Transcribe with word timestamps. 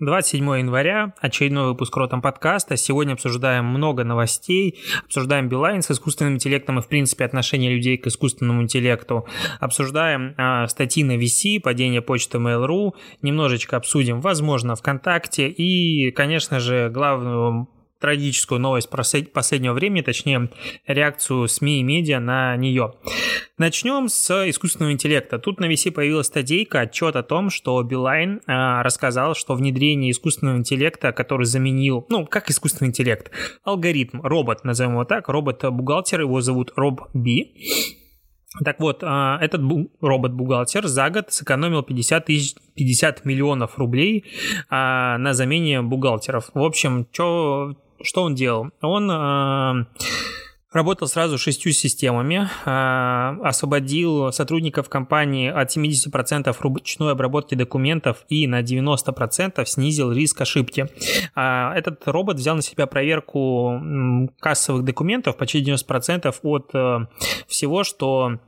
27 0.00 0.44
января, 0.60 1.12
очередной 1.20 1.68
выпуск 1.68 1.94
Ротом 1.94 2.22
подкаста. 2.22 2.78
Сегодня 2.78 3.12
обсуждаем 3.12 3.66
много 3.66 4.02
новостей, 4.02 4.78
обсуждаем 5.04 5.50
Билайн 5.50 5.82
с 5.82 5.90
искусственным 5.90 6.34
интеллектом 6.34 6.78
и, 6.78 6.82
в 6.82 6.88
принципе, 6.88 7.26
отношение 7.26 7.70
людей 7.70 7.98
к 7.98 8.06
искусственному 8.06 8.62
интеллекту. 8.62 9.26
Обсуждаем 9.60 10.34
а, 10.38 10.66
статьи 10.68 11.04
на 11.04 11.18
VC, 11.18 11.60
падение 11.60 12.00
почты 12.00 12.38
Mail.ru, 12.38 12.94
немножечко 13.20 13.76
обсудим, 13.76 14.22
возможно, 14.22 14.74
ВКонтакте 14.74 15.48
и, 15.48 16.10
конечно 16.12 16.60
же, 16.60 16.88
главную 16.88 17.68
трагическую 18.00 18.60
новость 18.60 18.88
последнего 18.90 19.72
времени, 19.72 20.02
точнее 20.02 20.50
реакцию 20.86 21.46
СМИ 21.48 21.80
и 21.80 21.82
медиа 21.82 22.18
на 22.18 22.56
нее. 22.56 22.94
Начнем 23.58 24.08
с 24.08 24.48
искусственного 24.48 24.92
интеллекта. 24.92 25.38
Тут 25.38 25.60
на 25.60 25.70
VC 25.70 25.90
появилась 25.90 26.26
статейка, 26.26 26.80
отчет 26.80 27.14
о 27.16 27.22
том, 27.22 27.50
что 27.50 27.82
Билайн 27.82 28.40
э, 28.46 28.82
рассказал, 28.82 29.34
что 29.34 29.54
внедрение 29.54 30.10
искусственного 30.10 30.56
интеллекта, 30.56 31.12
который 31.12 31.46
заменил, 31.46 32.06
ну, 32.08 32.26
как 32.26 32.50
искусственный 32.50 32.88
интеллект, 32.88 33.30
алгоритм, 33.62 34.22
робот, 34.22 34.64
назовем 34.64 34.92
его 34.92 35.04
так, 35.04 35.28
робот-бухгалтер, 35.28 36.22
его 36.22 36.40
зовут 36.40 36.72
Роб 36.76 37.10
Би, 37.12 37.54
так 38.64 38.80
вот, 38.80 39.02
а, 39.02 39.38
этот 39.40 39.60
робот-бухгалтер 40.00 40.86
за 40.88 41.08
год 41.10 41.32
сэкономил 41.32 41.82
50, 41.82 42.26
тысяч, 42.26 42.56
50 42.74 43.24
миллионов 43.24 43.78
рублей 43.78 44.24
а, 44.68 45.18
на 45.18 45.34
замене 45.34 45.82
бухгалтеров. 45.82 46.50
В 46.52 46.62
общем, 46.62 47.06
чё, 47.12 47.76
что 48.02 48.22
он 48.22 48.34
делал? 48.34 48.70
Он 48.80 49.10
э, 49.10 49.84
работал 50.72 51.08
сразу 51.08 51.38
шестью 51.38 51.72
системами, 51.72 52.48
э, 52.64 53.46
освободил 53.46 54.32
сотрудников 54.32 54.88
компании 54.88 55.50
от 55.50 55.76
70% 55.76 56.54
ручной 56.60 57.12
обработки 57.12 57.54
документов 57.54 58.24
и 58.28 58.46
на 58.46 58.62
90% 58.62 59.64
снизил 59.66 60.12
риск 60.12 60.40
ошибки. 60.40 60.88
Э, 61.34 61.72
этот 61.74 62.06
робот 62.06 62.36
взял 62.36 62.56
на 62.56 62.62
себя 62.62 62.86
проверку 62.86 63.80
кассовых 64.40 64.84
документов 64.84 65.36
почти 65.36 65.62
90% 65.62 66.34
от 66.42 66.70
э, 66.74 67.06
всего, 67.46 67.84
что 67.84 68.38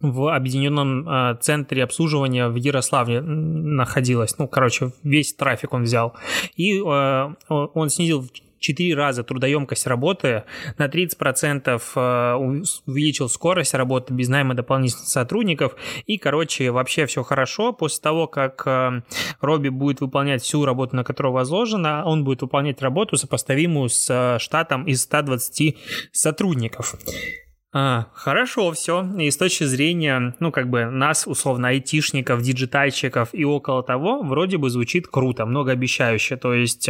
в 0.00 0.34
объединенном 0.34 1.08
э, 1.08 1.36
центре 1.40 1.84
обслуживания 1.84 2.48
в 2.48 2.56
Ярославле 2.56 3.20
находилось. 3.20 4.38
Ну, 4.38 4.48
короче, 4.48 4.92
весь 5.02 5.34
трафик 5.34 5.74
он 5.74 5.82
взял. 5.82 6.14
И 6.56 6.78
э, 6.78 7.34
он 7.48 7.90
снизил 7.90 8.26
4 8.60 8.94
раза 8.94 9.24
трудоемкость 9.24 9.86
работы, 9.86 10.44
на 10.78 10.86
30% 10.86 11.82
э, 11.94 12.34
увеличил 12.86 13.28
скорость 13.28 13.74
работы 13.74 14.14
без 14.14 14.28
найма 14.28 14.54
дополнительных 14.54 15.08
сотрудников, 15.08 15.74
и, 16.06 16.18
короче, 16.18 16.70
вообще 16.70 17.06
все 17.06 17.22
хорошо. 17.22 17.72
После 17.72 18.02
того, 18.02 18.26
как 18.26 18.62
э, 18.66 19.02
Робби 19.40 19.70
будет 19.70 20.00
выполнять 20.00 20.42
всю 20.42 20.64
работу, 20.64 20.94
на 20.94 21.04
которую 21.04 21.32
возложено, 21.32 22.04
он 22.04 22.24
будет 22.24 22.42
выполнять 22.42 22.80
работу, 22.82 23.16
сопоставимую 23.16 23.88
с 23.88 24.08
э, 24.10 24.38
штатом 24.38 24.84
из 24.84 25.02
120 25.02 25.76
сотрудников. 26.12 26.94
А, 27.72 28.06
хорошо 28.14 28.72
все. 28.72 29.06
И 29.18 29.30
с 29.30 29.36
точки 29.36 29.64
зрения, 29.64 30.34
ну, 30.40 30.50
как 30.50 30.68
бы 30.68 30.86
нас, 30.86 31.26
условно, 31.26 31.68
айтишников, 31.68 32.42
диджитальщиков 32.42 33.28
и 33.32 33.44
около 33.44 33.82
того, 33.82 34.22
вроде 34.22 34.58
бы 34.58 34.70
звучит 34.70 35.06
круто, 35.06 35.46
многообещающе. 35.46 36.36
То 36.36 36.52
есть 36.52 36.88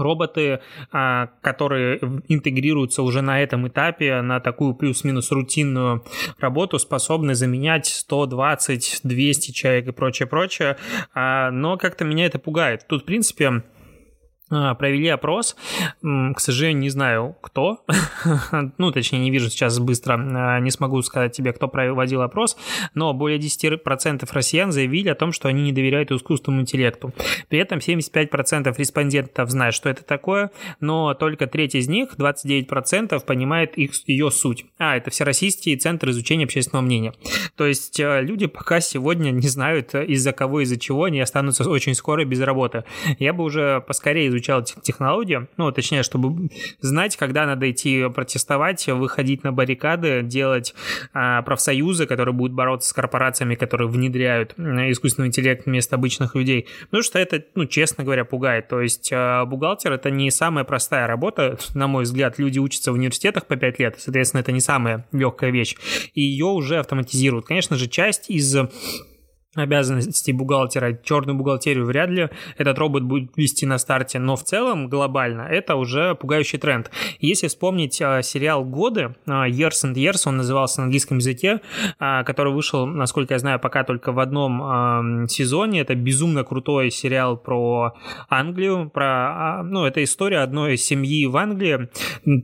роботы, 0.00 0.60
а, 0.92 1.28
которые 1.42 1.98
интегрируются 2.28 3.02
уже 3.02 3.22
на 3.22 3.42
этом 3.42 3.68
этапе 3.68 4.20
на 4.22 4.40
такую 4.40 4.74
плюс-минус 4.74 5.30
рутинную 5.30 6.04
работу, 6.38 6.78
способны 6.78 7.34
заменять 7.34 7.86
120, 7.86 9.00
200 9.04 9.52
человек 9.52 9.88
и 9.88 9.92
прочее, 9.92 10.26
прочее. 10.26 10.76
А, 11.14 11.50
но 11.50 11.76
как-то 11.76 12.04
меня 12.04 12.26
это 12.26 12.38
пугает. 12.38 12.86
Тут, 12.88 13.02
в 13.02 13.04
принципе, 13.04 13.62
провели 14.50 15.08
опрос. 15.08 15.56
К 16.02 16.38
сожалению, 16.38 16.80
не 16.80 16.90
знаю, 16.90 17.36
кто. 17.40 17.84
ну, 18.78 18.92
точнее, 18.92 19.20
не 19.20 19.30
вижу 19.30 19.48
сейчас 19.48 19.78
быстро. 19.78 20.14
А, 20.14 20.60
не 20.60 20.70
смогу 20.70 21.00
сказать 21.02 21.32
тебе, 21.32 21.52
кто 21.52 21.68
проводил 21.68 22.22
опрос. 22.22 22.56
Но 22.94 23.14
более 23.14 23.38
10% 23.38 24.28
россиян 24.32 24.72
заявили 24.72 25.08
о 25.08 25.14
том, 25.14 25.32
что 25.32 25.48
они 25.48 25.62
не 25.62 25.72
доверяют 25.72 26.10
искусственному 26.10 26.62
интеллекту. 26.62 27.12
При 27.48 27.58
этом 27.58 27.78
75% 27.78 28.74
респондентов 28.76 29.50
знают, 29.50 29.74
что 29.74 29.88
это 29.88 30.04
такое, 30.04 30.50
но 30.80 31.14
только 31.14 31.46
треть 31.46 31.74
из 31.74 31.88
них, 31.88 32.16
29%, 32.18 33.24
понимает 33.24 33.76
их, 33.76 33.92
ее 34.06 34.30
суть. 34.30 34.66
А, 34.78 34.96
это 34.96 35.10
Всероссийский 35.10 35.76
центр 35.76 36.10
изучения 36.10 36.44
общественного 36.44 36.84
мнения. 36.84 37.14
То 37.56 37.66
есть 37.66 38.00
э, 38.00 38.22
люди 38.22 38.46
пока 38.46 38.80
сегодня 38.80 39.30
не 39.30 39.48
знают, 39.48 39.94
из-за 39.94 40.32
кого, 40.32 40.60
из-за 40.60 40.78
чего 40.78 41.04
они 41.04 41.20
останутся 41.20 41.68
очень 41.68 41.94
скоро 41.94 42.24
без 42.24 42.40
работы. 42.40 42.84
Я 43.18 43.32
бы 43.32 43.44
уже 43.44 43.80
поскорее 43.86 44.28
изучил 44.28 44.39
изучал 44.40 44.64
технологии, 44.64 45.46
ну, 45.56 45.70
точнее, 45.70 46.02
чтобы 46.02 46.48
знать, 46.80 47.16
когда 47.16 47.46
надо 47.46 47.70
идти 47.70 48.08
протестовать, 48.08 48.86
выходить 48.86 49.44
на 49.44 49.52
баррикады, 49.52 50.22
делать 50.22 50.74
а, 51.12 51.42
профсоюзы, 51.42 52.06
которые 52.06 52.34
будут 52.34 52.52
бороться 52.54 52.88
с 52.88 52.92
корпорациями, 52.92 53.54
которые 53.54 53.88
внедряют 53.88 54.54
искусственный 54.58 55.28
интеллект 55.28 55.66
вместо 55.66 55.96
обычных 55.96 56.34
людей. 56.34 56.66
Потому 56.84 57.02
что 57.02 57.18
это, 57.18 57.44
ну, 57.54 57.66
честно 57.66 58.04
говоря, 58.04 58.24
пугает. 58.24 58.68
То 58.68 58.80
есть 58.80 59.10
а, 59.12 59.44
бухгалтер— 59.44 59.92
это 59.92 60.10
не 60.10 60.30
самая 60.30 60.64
простая 60.64 61.06
работа, 61.06 61.58
на 61.74 61.86
мой 61.86 62.04
взгляд. 62.04 62.38
Люди 62.38 62.58
учатся 62.58 62.92
в 62.92 62.94
университетах 62.94 63.46
по 63.46 63.56
5 63.56 63.78
лет, 63.78 63.96
соответственно, 63.98 64.40
это 64.40 64.52
не 64.52 64.60
самая 64.60 65.06
легкая 65.12 65.50
вещь. 65.50 65.76
И 66.14 66.22
ее 66.22 66.46
уже 66.46 66.78
автоматизируют. 66.78 67.46
Конечно 67.46 67.76
же, 67.76 67.88
часть 67.88 68.30
из 68.30 68.56
обязанности 69.56 70.30
бухгалтера, 70.30 70.98
черную 71.02 71.36
бухгалтерию 71.36 71.84
вряд 71.84 72.10
ли 72.10 72.28
этот 72.56 72.78
робот 72.78 73.02
будет 73.02 73.36
вести 73.36 73.66
на 73.66 73.78
старте, 73.78 74.18
но 74.18 74.36
в 74.36 74.44
целом 74.44 74.88
глобально 74.88 75.42
это 75.42 75.74
уже 75.74 76.14
пугающий 76.14 76.58
тренд. 76.58 76.90
Если 77.18 77.48
вспомнить 77.48 78.00
а, 78.00 78.22
сериал 78.22 78.64
«Годы», 78.64 79.16
а, 79.26 79.48
Years 79.48 79.84
and 79.84 79.94
Years, 79.94 80.22
он 80.26 80.36
назывался 80.36 80.80
на 80.80 80.84
английском 80.84 81.18
языке, 81.18 81.60
а, 81.98 82.22
который 82.22 82.52
вышел, 82.52 82.86
насколько 82.86 83.34
я 83.34 83.38
знаю, 83.38 83.58
пока 83.58 83.82
только 83.82 84.12
в 84.12 84.20
одном 84.20 84.62
а, 84.62 85.26
сезоне, 85.28 85.80
это 85.80 85.96
безумно 85.96 86.44
крутой 86.44 86.90
сериал 86.90 87.36
про 87.36 87.94
Англию, 88.28 88.88
про, 88.88 89.06
а, 89.06 89.62
ну, 89.64 89.84
это 89.84 90.04
история 90.04 90.38
одной 90.38 90.76
семьи 90.76 91.26
в 91.26 91.36
Англии 91.36 91.88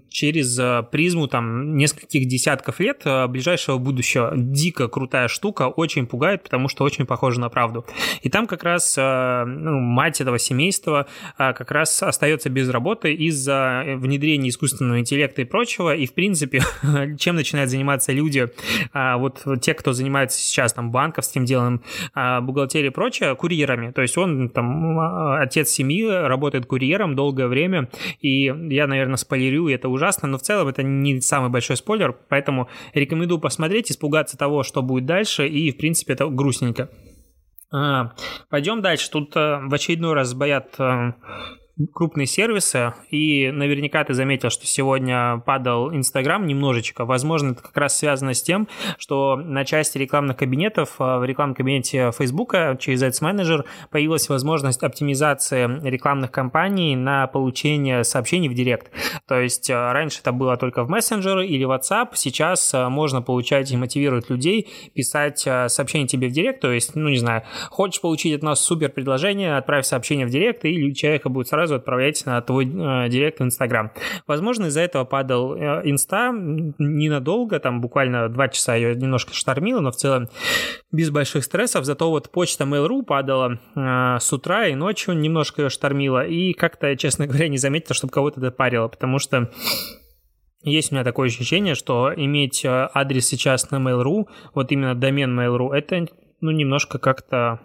через 0.09 0.59
а, 0.59 0.83
призму 0.83 1.29
там 1.29 1.77
нескольких 1.77 2.27
десятков 2.27 2.81
лет 2.81 3.03
а, 3.05 3.29
ближайшего 3.29 3.79
будущего. 3.79 4.33
Дико 4.35 4.89
крутая 4.89 5.29
штука, 5.29 5.69
очень 5.69 6.07
пугает, 6.07 6.43
потому 6.43 6.69
что 6.69 6.85
очень 6.85 6.96
очень 6.97 7.07
похоже 7.07 7.41
на 7.41 7.49
правду. 7.49 7.85
И 8.23 8.31
там 8.31 8.47
как 8.47 8.65
раз 8.65 8.97
э, 8.97 9.45
ну, 9.45 9.79
мать 9.79 10.21
этого 10.21 10.39
семейства 10.39 11.07
э, 11.39 11.53
как 11.53 11.71
раз 11.71 12.03
остается 12.03 12.49
без 12.49 12.71
работы 12.71 13.13
из-за 13.13 13.85
внедрения 13.97 14.49
искусственного 14.49 15.01
интеллекта 15.01 15.43
и 15.43 15.45
прочего. 15.45 15.95
И, 15.95 16.07
в 16.07 16.15
принципе, 16.15 16.63
чем 17.19 17.37
начинают 17.37 17.71
заниматься 17.71 18.13
люди, 18.13 18.49
э, 18.95 19.17
вот 19.17 19.45
те, 19.61 19.75
кто 19.75 19.93
занимается 19.93 20.39
сейчас 20.41 20.73
там 20.73 20.91
банковским 20.91 21.45
делом, 21.45 21.83
бухгалтерией 22.15 22.91
и 22.91 22.95
прочее, 22.95 23.35
курьерами. 23.35 23.93
То 23.93 24.03
есть 24.03 24.17
он 24.17 24.49
там 24.49 24.99
отец 25.39 25.69
семьи, 25.69 26.07
работает 26.07 26.67
курьером 26.67 27.15
долгое 27.15 27.47
время, 27.47 27.89
и 28.21 28.45
я, 28.45 28.87
наверное, 28.87 29.17
спойлерю, 29.17 29.69
и 29.69 29.75
это 29.75 29.89
ужасно, 29.89 30.29
но 30.29 30.39
в 30.39 30.43
целом 30.43 30.69
это 30.69 30.83
не 30.83 31.21
самый 31.21 31.51
большой 31.51 31.77
спойлер, 31.77 32.15
поэтому 32.29 32.69
рекомендую 32.95 33.41
посмотреть, 33.41 33.91
испугаться 33.91 34.39
того, 34.39 34.63
что 34.63 34.83
будет 34.83 35.07
дальше, 35.07 35.47
и, 35.47 35.71
в 35.71 35.77
принципе, 35.77 36.15
это 36.15 36.27
грустненько. 36.29 36.86
А, 37.73 38.15
пойдем 38.49 38.83
дальше. 38.83 39.11
Тут 39.11 39.37
а, 39.37 39.61
в 39.65 39.75
очередной 39.75 40.15
раз 40.15 40.35
боят 40.35 40.75
а, 40.79 41.15
крупные 41.93 42.27
сервисы, 42.27 42.95
и 43.11 43.51
наверняка 43.51 44.03
ты 44.05 44.15
заметил, 44.15 44.49
что 44.49 44.67
сегодня 44.67 45.43
падал 45.45 45.95
Инстаграм 45.95 46.47
немножечко. 46.47 47.05
Возможно, 47.05 47.53
это 47.53 47.63
как 47.63 47.77
раз 47.77 47.99
связано 47.99 48.33
с 48.33 48.43
тем, 48.43 48.67
что 48.99 49.37
на 49.37 49.65
части 49.67 49.99
рекламных 49.99 50.39
кабинетов, 50.39 50.95
в 50.99 51.25
рекламном 51.25 51.55
кабинете 51.55 52.13
Фейсбука 52.17 52.79
через 52.81 53.03
Ads 53.03 53.23
Manager 53.23 53.65
появилась 53.91 54.29
возможность 54.31 54.83
оптимизации 54.83 55.87
рекламных 55.87 56.31
кампаний 56.31 56.97
на 56.97 57.27
получение 57.27 58.05
сообщений 58.05 58.49
в 58.49 58.55
Директ. 58.55 58.91
То 59.29 59.41
есть 59.41 59.69
раньше 59.69 60.21
это 60.21 60.33
было 60.33 60.57
только 60.57 60.83
в 60.85 60.91
Messenger 60.91 61.45
или 61.45 61.67
WhatsApp, 61.67 62.11
сейчас 62.15 62.73
можно 62.73 63.21
получать 63.21 63.71
и 63.71 63.77
мотивировать 63.77 64.31
людей 64.31 64.69
писать 64.95 65.41
сообщение 65.41 66.09
тебе 66.09 66.29
в 66.29 66.33
Директ, 66.33 66.61
то 66.61 66.73
есть, 66.73 66.95
ну 66.95 67.11
не 67.11 67.19
знаю, 67.19 67.43
хочешь 67.69 68.01
получить 68.01 68.35
от 68.35 68.43
нас 68.43 68.65
супер 68.65 68.89
предложение, 68.89 69.59
отправь 69.59 69.85
сообщение 69.85 70.27
в 70.27 70.31
Директ, 70.31 70.65
и 70.65 70.95
человека 70.95 71.29
будет 71.29 71.49
сразу 71.49 71.66
сразу 71.67 71.77
отправляйте 71.77 72.23
на 72.27 72.41
твой 72.43 72.67
э, 72.67 73.09
директ 73.09 73.41
в 73.41 73.43
Инстаграм. 73.43 73.91
Возможно, 74.27 74.67
из-за 74.67 74.83
этого 74.83 75.05
падал 75.05 75.55
э, 75.55 75.83
Инста 75.85 76.33
ненадолго, 76.33 77.59
там 77.59 77.81
буквально 77.81 78.29
два 78.29 78.49
часа 78.49 78.77
ее 78.77 78.95
немножко 78.95 79.35
штормило, 79.35 79.81
но 79.81 79.91
в 79.91 79.97
целом 79.97 80.29
без 80.93 81.11
больших 81.11 81.45
стрессов. 81.45 81.85
Зато 81.85 82.09
вот 82.09 82.31
почта 82.31 82.65
Mail.ru 82.65 83.03
падала 83.03 83.59
э, 83.75 84.19
с 84.21 84.33
утра 84.33 84.69
и 84.69 84.75
ночью 84.75 85.15
немножко 85.15 85.63
ее 85.63 85.69
штормила. 85.69 86.25
И 86.25 86.53
как-то, 86.53 86.97
честно 86.97 87.27
говоря, 87.27 87.49
не 87.49 87.59
заметил, 87.59 87.95
чтобы 87.95 88.13
кого-то 88.13 88.41
это 88.41 88.53
парило, 88.53 88.87
потому 88.89 89.19
что 89.19 89.51
есть 90.63 90.93
у 90.93 90.95
меня 90.95 91.05
такое 91.05 91.29
ощущение, 91.29 91.75
что 91.75 92.13
иметь 92.15 92.65
э, 92.65 92.89
адрес 92.95 93.27
сейчас 93.27 93.71
на 93.73 93.77
Mail.ru, 93.77 94.27
вот 94.55 94.71
именно 94.71 94.95
домен 94.95 95.39
Mail.ru, 95.39 95.73
это 95.73 96.07
ну, 96.41 96.51
немножко 96.53 96.99
как-то 96.99 97.61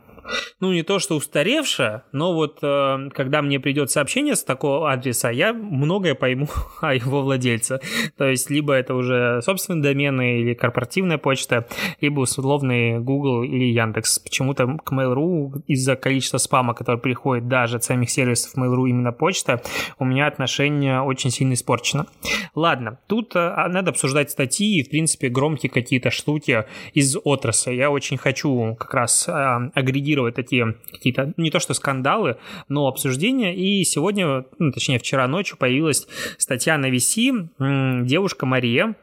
ну, 0.61 0.71
не 0.71 0.83
то, 0.83 0.99
что 0.99 1.15
устаревшая, 1.15 2.03
но 2.11 2.33
вот 2.33 2.59
э, 2.61 3.09
когда 3.13 3.41
мне 3.41 3.59
придет 3.59 3.89
сообщение 3.89 4.35
с 4.35 4.43
такого 4.43 4.91
адреса, 4.91 5.31
я 5.31 5.53
многое 5.53 6.13
пойму 6.13 6.47
о 6.81 6.93
его 6.93 7.23
владельце. 7.23 7.79
То 8.15 8.29
есть, 8.29 8.51
либо 8.51 8.73
это 8.73 8.93
уже 8.93 9.41
собственные 9.41 9.81
домены 9.81 10.39
или 10.41 10.53
корпоративная 10.53 11.17
почта, 11.17 11.67
либо 11.99 12.19
условный 12.21 12.99
Google 12.99 13.41
или 13.41 13.65
Яндекс. 13.65 14.19
Почему-то 14.19 14.77
к 14.83 14.91
Mail.ru 14.91 15.63
из-за 15.65 15.95
количества 15.95 16.37
спама, 16.37 16.75
который 16.75 16.99
приходит 16.99 17.47
даже 17.47 17.77
от 17.77 17.83
самих 17.83 18.11
сервисов 18.11 18.55
Mail.ru 18.55 18.87
именно 18.87 19.11
почта, 19.11 19.63
у 19.97 20.05
меня 20.05 20.27
отношение 20.27 21.01
очень 21.01 21.31
сильно 21.31 21.53
испорчено. 21.53 22.05
Ладно, 22.53 22.99
тут 23.07 23.35
э, 23.35 23.67
надо 23.69 23.89
обсуждать 23.89 24.29
статьи 24.29 24.79
и, 24.79 24.83
в 24.83 24.89
принципе, 24.91 25.29
громкие 25.29 25.71
какие-то 25.71 26.11
штуки 26.11 26.65
из 26.93 27.17
отрасли. 27.23 27.73
Я 27.73 27.89
очень 27.89 28.17
хочу 28.17 28.75
как 28.79 28.93
раз 28.93 29.27
э, 29.27 29.31
агрегировать 29.73 30.10
реагировать 30.11 30.35
такие 30.35 30.75
какие-то, 30.91 31.33
не 31.37 31.51
то 31.51 31.59
что 31.59 31.73
скандалы, 31.73 32.37
но 32.69 32.87
обсуждения. 32.87 33.55
И 33.55 33.83
сегодня, 33.83 34.45
ну, 34.59 34.71
точнее 34.71 34.99
вчера 34.99 35.27
ночью 35.27 35.57
появилась 35.57 36.07
статья 36.37 36.77
на 36.77 36.89
VC, 36.89 38.05
девушка 38.05 38.45
Мария, 38.45 38.95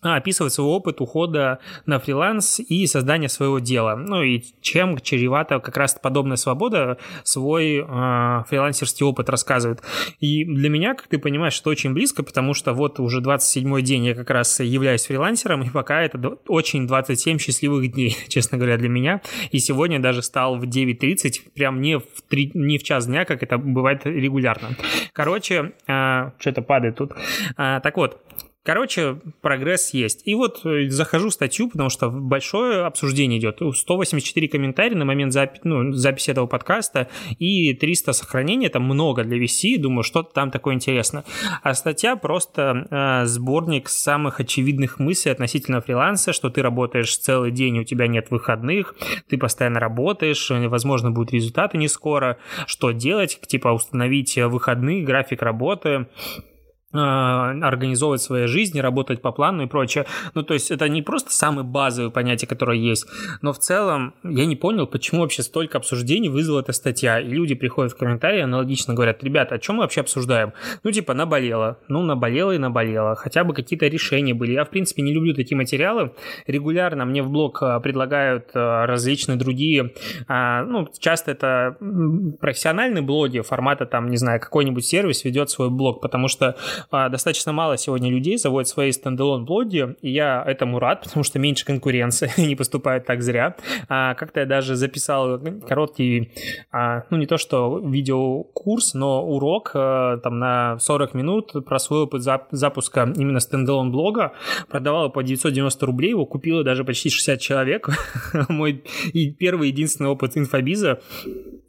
описывать 0.00 0.52
свой 0.52 0.68
опыт 0.68 1.00
ухода 1.00 1.58
на 1.86 1.98
фриланс 1.98 2.60
и 2.60 2.86
создания 2.86 3.28
своего 3.28 3.58
дела. 3.58 3.96
Ну 3.96 4.22
и 4.22 4.42
чем 4.60 4.98
чревата 4.98 5.58
как 5.60 5.76
раз 5.76 5.98
подобная 6.00 6.36
свобода, 6.36 6.98
свой 7.24 7.78
э, 7.78 8.44
фрилансерский 8.48 9.04
опыт 9.04 9.28
рассказывает. 9.28 9.82
И 10.20 10.44
для 10.44 10.68
меня, 10.68 10.94
как 10.94 11.08
ты 11.08 11.18
понимаешь, 11.18 11.58
это 11.60 11.70
очень 11.70 11.92
близко, 11.92 12.22
потому 12.22 12.54
что 12.54 12.72
вот 12.72 13.00
уже 13.00 13.20
27-й 13.20 13.82
день 13.82 14.04
я 14.06 14.14
как 14.14 14.30
раз 14.30 14.60
являюсь 14.60 15.06
фрилансером, 15.06 15.62
и 15.62 15.70
пока 15.70 16.02
это 16.02 16.18
очень 16.46 16.86
27 16.86 17.38
счастливых 17.38 17.92
дней, 17.92 18.16
честно 18.28 18.58
говоря, 18.58 18.76
для 18.76 18.88
меня. 18.88 19.20
И 19.50 19.58
сегодня 19.58 19.98
даже 19.98 20.22
стал 20.22 20.58
в 20.58 20.64
9.30, 20.64 21.52
прям 21.54 21.80
не 21.80 21.98
в, 21.98 22.04
3, 22.28 22.52
не 22.54 22.78
в 22.78 22.82
час 22.82 23.06
дня, 23.06 23.24
как 23.24 23.42
это 23.42 23.58
бывает 23.58 24.02
регулярно. 24.04 24.70
Короче, 25.12 25.72
э, 25.86 26.30
что-то 26.38 26.62
падает 26.62 26.96
тут. 26.96 27.12
Э, 27.56 27.80
так 27.82 27.96
вот, 27.96 28.22
Короче, 28.68 29.18
прогресс 29.40 29.94
есть. 29.94 30.20
И 30.26 30.34
вот 30.34 30.60
э, 30.66 30.90
захожу 30.90 31.30
в 31.30 31.32
статью, 31.32 31.70
потому 31.70 31.88
что 31.88 32.10
большое 32.10 32.84
обсуждение 32.84 33.38
идет. 33.38 33.62
184 33.74 34.46
комментария 34.46 34.94
на 34.94 35.06
момент 35.06 35.34
запи- 35.34 35.60
ну, 35.64 35.92
записи 35.92 36.32
этого 36.32 36.46
подкаста 36.46 37.08
и 37.38 37.72
300 37.72 38.12
сохранений. 38.12 38.66
Это 38.66 38.78
много 38.78 39.24
для 39.24 39.42
VC. 39.42 39.78
Думаю, 39.78 40.02
что-то 40.02 40.34
там 40.34 40.50
такое 40.50 40.74
интересно. 40.74 41.24
А 41.62 41.72
статья 41.72 42.14
просто 42.14 42.86
э, 42.90 43.24
сборник 43.24 43.88
самых 43.88 44.38
очевидных 44.38 44.98
мыслей 44.98 45.32
относительно 45.32 45.80
фриланса, 45.80 46.34
что 46.34 46.50
ты 46.50 46.60
работаешь 46.60 47.16
целый 47.16 47.50
день, 47.50 47.78
у 47.78 47.84
тебя 47.84 48.06
нет 48.06 48.30
выходных, 48.30 48.94
ты 49.30 49.38
постоянно 49.38 49.80
работаешь, 49.80 50.50
возможно, 50.50 51.10
будут 51.10 51.32
результаты 51.32 51.78
не 51.78 51.88
скоро. 51.88 52.36
Что 52.66 52.90
делать? 52.90 53.40
Типа 53.46 53.68
установить 53.68 54.36
выходные, 54.36 55.04
график 55.04 55.40
работы 55.40 56.06
организовывать 56.90 58.22
свои 58.22 58.46
жизни, 58.46 58.80
работать 58.80 59.20
по 59.20 59.30
плану 59.30 59.62
и 59.62 59.66
прочее. 59.66 60.06
Ну, 60.34 60.42
то 60.42 60.54
есть 60.54 60.70
это 60.70 60.88
не 60.88 61.02
просто 61.02 61.30
самые 61.32 61.64
базовые 61.64 62.10
понятия, 62.10 62.46
которые 62.46 62.82
есть, 62.82 63.06
но 63.42 63.52
в 63.52 63.58
целом 63.58 64.14
я 64.24 64.46
не 64.46 64.56
понял, 64.56 64.86
почему 64.86 65.20
вообще 65.20 65.42
столько 65.42 65.78
обсуждений 65.78 66.30
вызвала 66.30 66.60
эта 66.60 66.72
статья. 66.72 67.20
И 67.20 67.28
люди 67.28 67.54
приходят 67.54 67.92
в 67.92 67.96
комментарии, 67.96 68.40
аналогично 68.40 68.94
говорят, 68.94 69.22
ребята, 69.22 69.56
о 69.56 69.58
чем 69.58 69.76
мы 69.76 69.82
вообще 69.82 70.00
обсуждаем? 70.00 70.52
Ну, 70.82 70.90
типа, 70.90 71.12
наболело. 71.14 71.78
Ну, 71.88 72.02
наболело 72.02 72.52
и 72.52 72.58
наболело. 72.58 73.14
Хотя 73.16 73.44
бы 73.44 73.52
какие-то 73.52 73.86
решения 73.86 74.32
были. 74.32 74.52
Я, 74.52 74.64
в 74.64 74.70
принципе, 74.70 75.02
не 75.02 75.12
люблю 75.12 75.34
такие 75.34 75.56
материалы. 75.56 76.12
Регулярно 76.46 77.04
мне 77.04 77.22
в 77.22 77.30
блог 77.30 77.62
а, 77.62 77.80
предлагают 77.80 78.50
а, 78.54 78.86
различные 78.86 79.36
другие, 79.36 79.92
ну, 80.28 80.88
часто 80.98 81.32
это 81.32 81.76
профессиональные 82.40 83.02
блоги 83.02 83.40
формата, 83.40 83.86
там, 83.86 84.08
не 84.08 84.16
знаю, 84.16 84.40
какой-нибудь 84.40 84.84
сервис 84.84 85.24
ведет 85.24 85.50
свой 85.50 85.70
блог, 85.70 86.00
потому 86.00 86.28
что 86.28 86.48
а, 86.48 86.56
достаточно 86.90 87.52
мало 87.52 87.76
сегодня 87.76 88.10
людей 88.10 88.38
заводят 88.38 88.68
свои 88.68 88.92
standalone 88.92 89.44
блоги, 89.44 89.96
и 90.02 90.10
я 90.10 90.42
этому 90.46 90.78
рад, 90.78 91.02
потому 91.04 91.24
что 91.24 91.38
меньше 91.38 91.64
конкуренции, 91.64 92.30
не 92.40 92.56
поступают 92.56 93.06
так 93.06 93.22
зря. 93.22 93.56
А, 93.88 94.14
как-то 94.14 94.40
я 94.40 94.46
даже 94.46 94.76
записал 94.76 95.40
короткий, 95.66 96.32
а, 96.72 97.04
ну 97.10 97.16
не 97.16 97.26
то 97.26 97.38
что 97.38 97.78
видеокурс, 97.78 98.94
но 98.94 99.24
урок 99.24 99.72
а, 99.74 100.18
там 100.18 100.38
на 100.38 100.78
40 100.78 101.14
минут 101.14 101.52
про 101.64 101.78
свой 101.78 102.02
опыт 102.02 102.22
запуска 102.50 103.12
именно 103.16 103.40
standalone 103.40 103.90
блога, 103.90 104.32
продавал 104.68 105.10
по 105.10 105.22
990 105.22 105.86
рублей, 105.86 106.10
его 106.10 106.26
купило 106.26 106.64
даже 106.64 106.84
почти 106.84 107.10
60 107.10 107.40
человек. 107.40 107.88
Мой 108.48 108.84
первый 109.38 109.68
единственный 109.68 110.10
опыт 110.10 110.36
инфобиза 110.36 111.00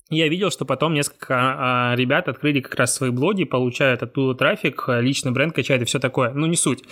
я 0.09 0.27
видел, 0.27 0.49
что 0.49 0.65
потом 0.65 0.93
несколько 0.93 1.35
а, 1.37 1.95
ребят 1.95 2.27
открыли 2.27 2.61
как 2.61 2.75
раз 2.75 2.95
свои 2.95 3.11
блоги, 3.11 3.43
получают 3.43 4.01
оттуда 4.01 4.37
трафик, 4.37 4.85
личный 4.87 5.31
бренд 5.31 5.53
качают 5.53 5.83
и 5.83 5.85
все 5.85 5.99
такое. 5.99 6.31
Ну, 6.31 6.47
не 6.47 6.55
суть. 6.55 6.83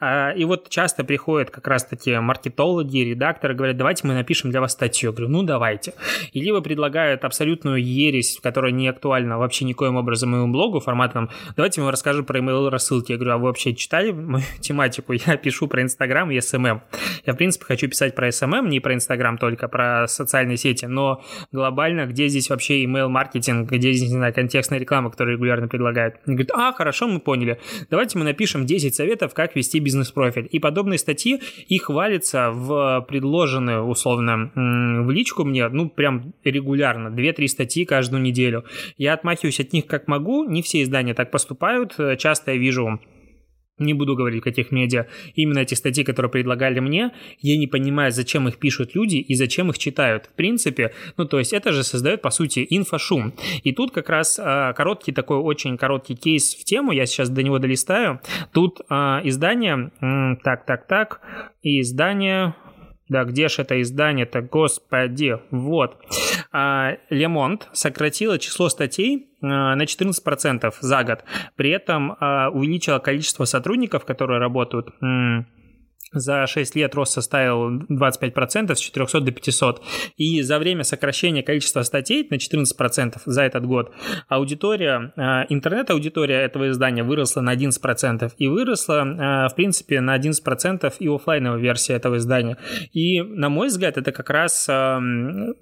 А, 0.00 0.32
и 0.32 0.44
вот 0.44 0.68
часто 0.70 1.04
приходят 1.04 1.50
как 1.50 1.68
раз 1.68 1.84
таки 1.84 2.18
маркетологи, 2.18 2.98
редакторы, 2.98 3.54
говорят, 3.54 3.76
давайте 3.76 4.06
мы 4.06 4.14
напишем 4.14 4.50
для 4.50 4.60
вас 4.60 4.72
статью. 4.72 5.10
Я 5.10 5.16
говорю, 5.16 5.30
ну, 5.30 5.42
давайте. 5.44 5.94
И 6.32 6.40
либо 6.40 6.60
предлагают 6.62 7.24
абсолютную 7.24 7.80
ересь, 7.80 8.40
которая 8.42 8.72
не 8.72 8.88
актуальна 8.88 9.38
вообще 9.38 9.64
никоим 9.64 9.94
образом 9.96 10.30
моему 10.30 10.52
блогу, 10.52 10.80
форматом, 10.80 11.30
давайте 11.54 11.80
мы 11.80 11.92
расскажем 11.92 12.24
про 12.24 12.40
email 12.40 12.70
рассылки. 12.70 13.12
Я 13.12 13.18
говорю, 13.18 13.34
а 13.34 13.38
вы 13.38 13.44
вообще 13.44 13.74
читали 13.74 14.10
мою 14.10 14.44
тематику? 14.60 15.12
Я 15.12 15.36
пишу 15.36 15.68
про 15.68 15.82
Инстаграм 15.82 16.28
и 16.28 16.40
СММ. 16.40 16.82
Я, 17.24 17.32
в 17.32 17.36
принципе, 17.36 17.66
хочу 17.66 17.88
писать 17.88 18.16
про 18.16 18.32
СММ, 18.32 18.68
не 18.68 18.80
про 18.80 18.94
Инстаграм 18.94 19.38
только, 19.38 19.68
про 19.68 20.08
социальные 20.08 20.56
сети, 20.56 20.86
но 20.86 21.22
глобально, 21.52 22.06
где 22.06 22.26
здесь 22.26 22.50
вообще 22.50 22.63
вообще 22.64 22.84
email-маркетинг, 22.84 23.70
где, 23.70 23.90
не 23.90 24.08
знаю, 24.08 24.32
контекстная 24.32 24.78
реклама, 24.78 25.10
которую 25.10 25.36
регулярно 25.36 25.68
предлагают. 25.68 26.16
Они 26.26 26.36
говорят, 26.36 26.52
а, 26.54 26.72
хорошо, 26.72 27.06
мы 27.08 27.20
поняли. 27.20 27.58
Давайте 27.90 28.18
мы 28.18 28.24
напишем 28.24 28.64
10 28.64 28.94
советов, 28.94 29.34
как 29.34 29.54
вести 29.54 29.80
бизнес-профиль. 29.80 30.48
И 30.50 30.58
подобные 30.58 30.98
статьи, 30.98 31.40
их 31.68 31.90
валится 31.90 32.50
в 32.50 33.04
предложенные, 33.08 33.82
условно, 33.82 34.50
в 34.54 35.10
личку 35.10 35.44
мне, 35.44 35.68
ну, 35.68 35.90
прям 35.90 36.32
регулярно, 36.44 37.08
2-3 37.08 37.48
статьи 37.48 37.84
каждую 37.84 38.22
неделю. 38.22 38.64
Я 38.96 39.14
отмахиваюсь 39.14 39.60
от 39.60 39.72
них 39.72 39.86
как 39.86 40.08
могу, 40.08 40.44
не 40.44 40.62
все 40.62 40.82
издания 40.82 41.14
так 41.14 41.30
поступают. 41.30 41.96
Часто 42.18 42.52
я 42.52 42.58
вижу 42.58 43.00
не 43.78 43.94
буду 43.94 44.14
говорить, 44.14 44.40
в 44.40 44.44
каких 44.44 44.70
медиа, 44.70 45.06
именно 45.34 45.58
эти 45.58 45.74
статьи, 45.74 46.04
которые 46.04 46.30
предлагали 46.30 46.80
мне, 46.80 47.10
я 47.40 47.58
не 47.58 47.66
понимаю, 47.66 48.12
зачем 48.12 48.48
их 48.48 48.58
пишут 48.58 48.94
люди 48.94 49.16
и 49.16 49.34
зачем 49.34 49.70
их 49.70 49.78
читают. 49.78 50.26
В 50.26 50.36
принципе, 50.36 50.92
ну 51.16 51.24
то 51.24 51.38
есть 51.38 51.52
это 51.52 51.72
же 51.72 51.82
создает, 51.82 52.22
по 52.22 52.30
сути, 52.30 52.66
инфошум. 52.70 53.34
И 53.64 53.72
тут 53.72 53.90
как 53.90 54.08
раз 54.08 54.38
э, 54.38 54.72
короткий 54.76 55.12
такой, 55.12 55.38
очень 55.38 55.76
короткий 55.76 56.14
кейс 56.14 56.54
в 56.54 56.64
тему, 56.64 56.92
я 56.92 57.06
сейчас 57.06 57.30
до 57.30 57.42
него 57.42 57.58
долистаю. 57.58 58.20
Тут 58.52 58.80
э, 58.88 58.94
издание, 59.24 59.90
э, 60.00 60.36
так, 60.44 60.66
так, 60.66 60.86
так, 60.86 61.20
издание, 61.62 62.54
да, 63.08 63.24
где 63.24 63.48
же 63.48 63.62
это 63.62 63.80
издание-то, 63.80 64.40
господи, 64.42 65.38
вот. 65.50 65.98
А, 66.52 66.96
Лемонт 67.10 67.68
сократила 67.72 68.38
число 68.38 68.68
статей 68.68 69.28
а, 69.42 69.74
на 69.74 69.82
14% 69.82 70.74
за 70.80 71.04
год. 71.04 71.24
При 71.56 71.70
этом 71.70 72.16
а, 72.18 72.48
увеличила 72.50 72.98
количество 72.98 73.44
сотрудников, 73.44 74.04
которые 74.04 74.40
работают 74.40 74.88
за 76.12 76.46
6 76.46 76.76
лет 76.76 76.94
рост 76.94 77.12
составил 77.12 77.80
25% 77.88 78.74
с 78.74 78.78
400 78.78 79.20
до 79.20 79.32
500. 79.32 79.82
И 80.16 80.42
за 80.42 80.58
время 80.58 80.84
сокращения 80.84 81.42
количества 81.42 81.82
статей 81.82 82.26
на 82.30 82.36
14% 82.36 83.20
за 83.24 83.42
этот 83.42 83.66
год 83.66 83.92
аудитория, 84.28 85.12
а, 85.16 85.44
интернет-аудитория 85.48 86.42
этого 86.42 86.70
издания 86.70 87.02
выросла 87.02 87.40
на 87.40 87.50
11%. 87.50 88.32
И 88.38 88.48
выросла, 88.48 89.02
а, 89.02 89.48
в 89.48 89.54
принципе, 89.54 90.00
на 90.00 90.14
11% 90.14 90.94
и 90.98 91.08
офлайновая 91.08 91.60
версия 91.60 91.94
этого 91.94 92.16
издания. 92.16 92.58
И, 92.92 93.20
на 93.20 93.48
мой 93.48 93.68
взгляд, 93.68 93.96
это 93.96 94.12
как 94.12 94.30
раз 94.30 94.66
а, 94.68 95.00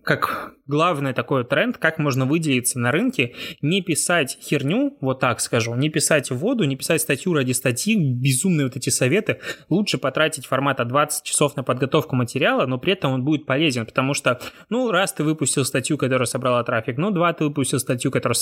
как 0.05 0.55
главный 0.67 1.13
такой 1.13 1.45
тренд, 1.45 1.77
как 1.77 1.99
можно 1.99 2.25
выделиться 2.25 2.79
на 2.79 2.91
рынке, 2.93 3.35
не 3.61 3.83
писать 3.83 4.39
херню, 4.41 4.97
вот 5.01 5.21
так 5.21 5.41
скажу, 5.41 5.75
не 5.75 5.91
писать 5.91 6.31
воду, 6.31 6.65
не 6.65 6.77
писать 6.77 7.01
статью 7.01 7.35
ради 7.35 7.53
статьи, 7.53 7.97
безумные 7.97 8.67
вот 8.67 8.77
эти 8.77 8.89
советы, 8.89 9.39
лучше 9.69 9.99
потратить 9.99 10.42
потратить 10.43 10.47
формата 10.47 10.85
20 10.85 11.25
часов 11.25 11.57
на 11.57 11.63
подготовку 11.63 12.17
материала, 12.17 12.67
но 12.67 12.79
при 12.79 12.93
этом 12.93 13.13
он 13.13 13.25
будет 13.25 13.47
полезен, 13.47 13.87
потому 13.87 14.15
что, 14.15 14.39
ну, 14.71 14.91
раз 14.91 15.13
ты 15.13 15.25
выпустил 15.25 15.65
статью, 15.65 15.99
которая 15.99 16.27
собрала 16.27 16.63
трафик, 16.65 16.99
ну, 16.99 17.11
два 17.11 17.33
ты 17.33 17.45
выпустил 17.45 17.79
статью, 17.79 18.11
которая 18.11 18.35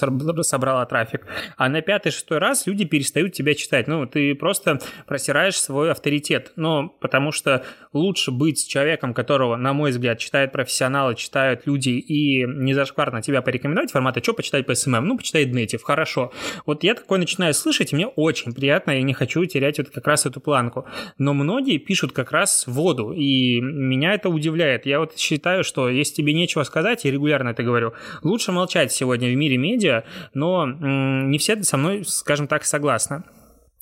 собрала 0.42 0.86
трафик, 0.86 1.26
а 1.56 1.68
на 1.68 1.82
пятый-шестой 1.82 2.38
раз 2.38 2.66
люди 2.66 2.84
перестают 2.84 3.32
тебя 3.32 3.54
читать. 3.54 3.88
Ну, 3.88 4.06
ты 4.06 4.34
просто 4.34 4.78
просираешь 5.06 5.60
свой 5.60 5.90
авторитет. 5.90 6.52
Ну, 6.56 6.88
потому 7.00 7.32
что 7.32 7.62
лучше 7.92 8.30
быть 8.30 8.68
человеком, 8.68 9.14
которого, 9.14 9.56
на 9.56 9.72
мой 9.72 9.90
взгляд, 9.90 10.18
читают 10.18 10.52
профессионалы, 10.52 11.14
читают 11.14 11.66
люди 11.66 11.90
и 11.90 12.46
не 12.46 12.74
зашкварно 12.74 13.22
тебя 13.22 13.42
порекомендовать 13.42 13.90
формата, 13.90 14.22
что 14.22 14.34
почитать 14.34 14.66
по 14.66 14.74
СММ? 14.74 15.06
Ну, 15.06 15.16
почитай 15.16 15.44
Native, 15.44 15.82
хорошо. 15.82 16.32
Вот 16.66 16.84
я 16.84 16.94
такое 16.94 17.18
начинаю 17.18 17.54
слышать, 17.54 17.92
и 17.92 17.96
мне 17.96 18.06
очень 18.06 18.52
приятно, 18.52 18.98
и 18.98 19.02
не 19.02 19.14
хочу 19.14 19.44
терять 19.44 19.78
вот 19.78 19.90
как 19.90 20.06
раз 20.06 20.26
эту 20.26 20.40
планку. 20.40 20.86
Но 21.18 21.34
многие 21.34 21.78
пишут 21.80 22.12
как 22.12 22.30
раз 22.32 22.64
воду, 22.66 23.12
и 23.12 23.60
меня 23.60 24.14
это 24.14 24.28
удивляет. 24.28 24.86
Я 24.86 25.00
вот 25.00 25.16
считаю, 25.18 25.64
что 25.64 25.88
если 25.88 26.14
тебе 26.14 26.32
нечего 26.32 26.62
сказать, 26.62 27.04
я 27.04 27.10
регулярно 27.10 27.48
это 27.48 27.62
говорю, 27.62 27.94
лучше 28.22 28.52
молчать 28.52 28.92
сегодня 28.92 29.28
в 29.28 29.34
мире 29.34 29.56
медиа, 29.56 30.04
но 30.34 30.66
не 30.66 31.38
все 31.38 31.62
со 31.62 31.76
мной, 31.76 32.04
скажем 32.06 32.46
так, 32.46 32.64
согласны. 32.64 33.24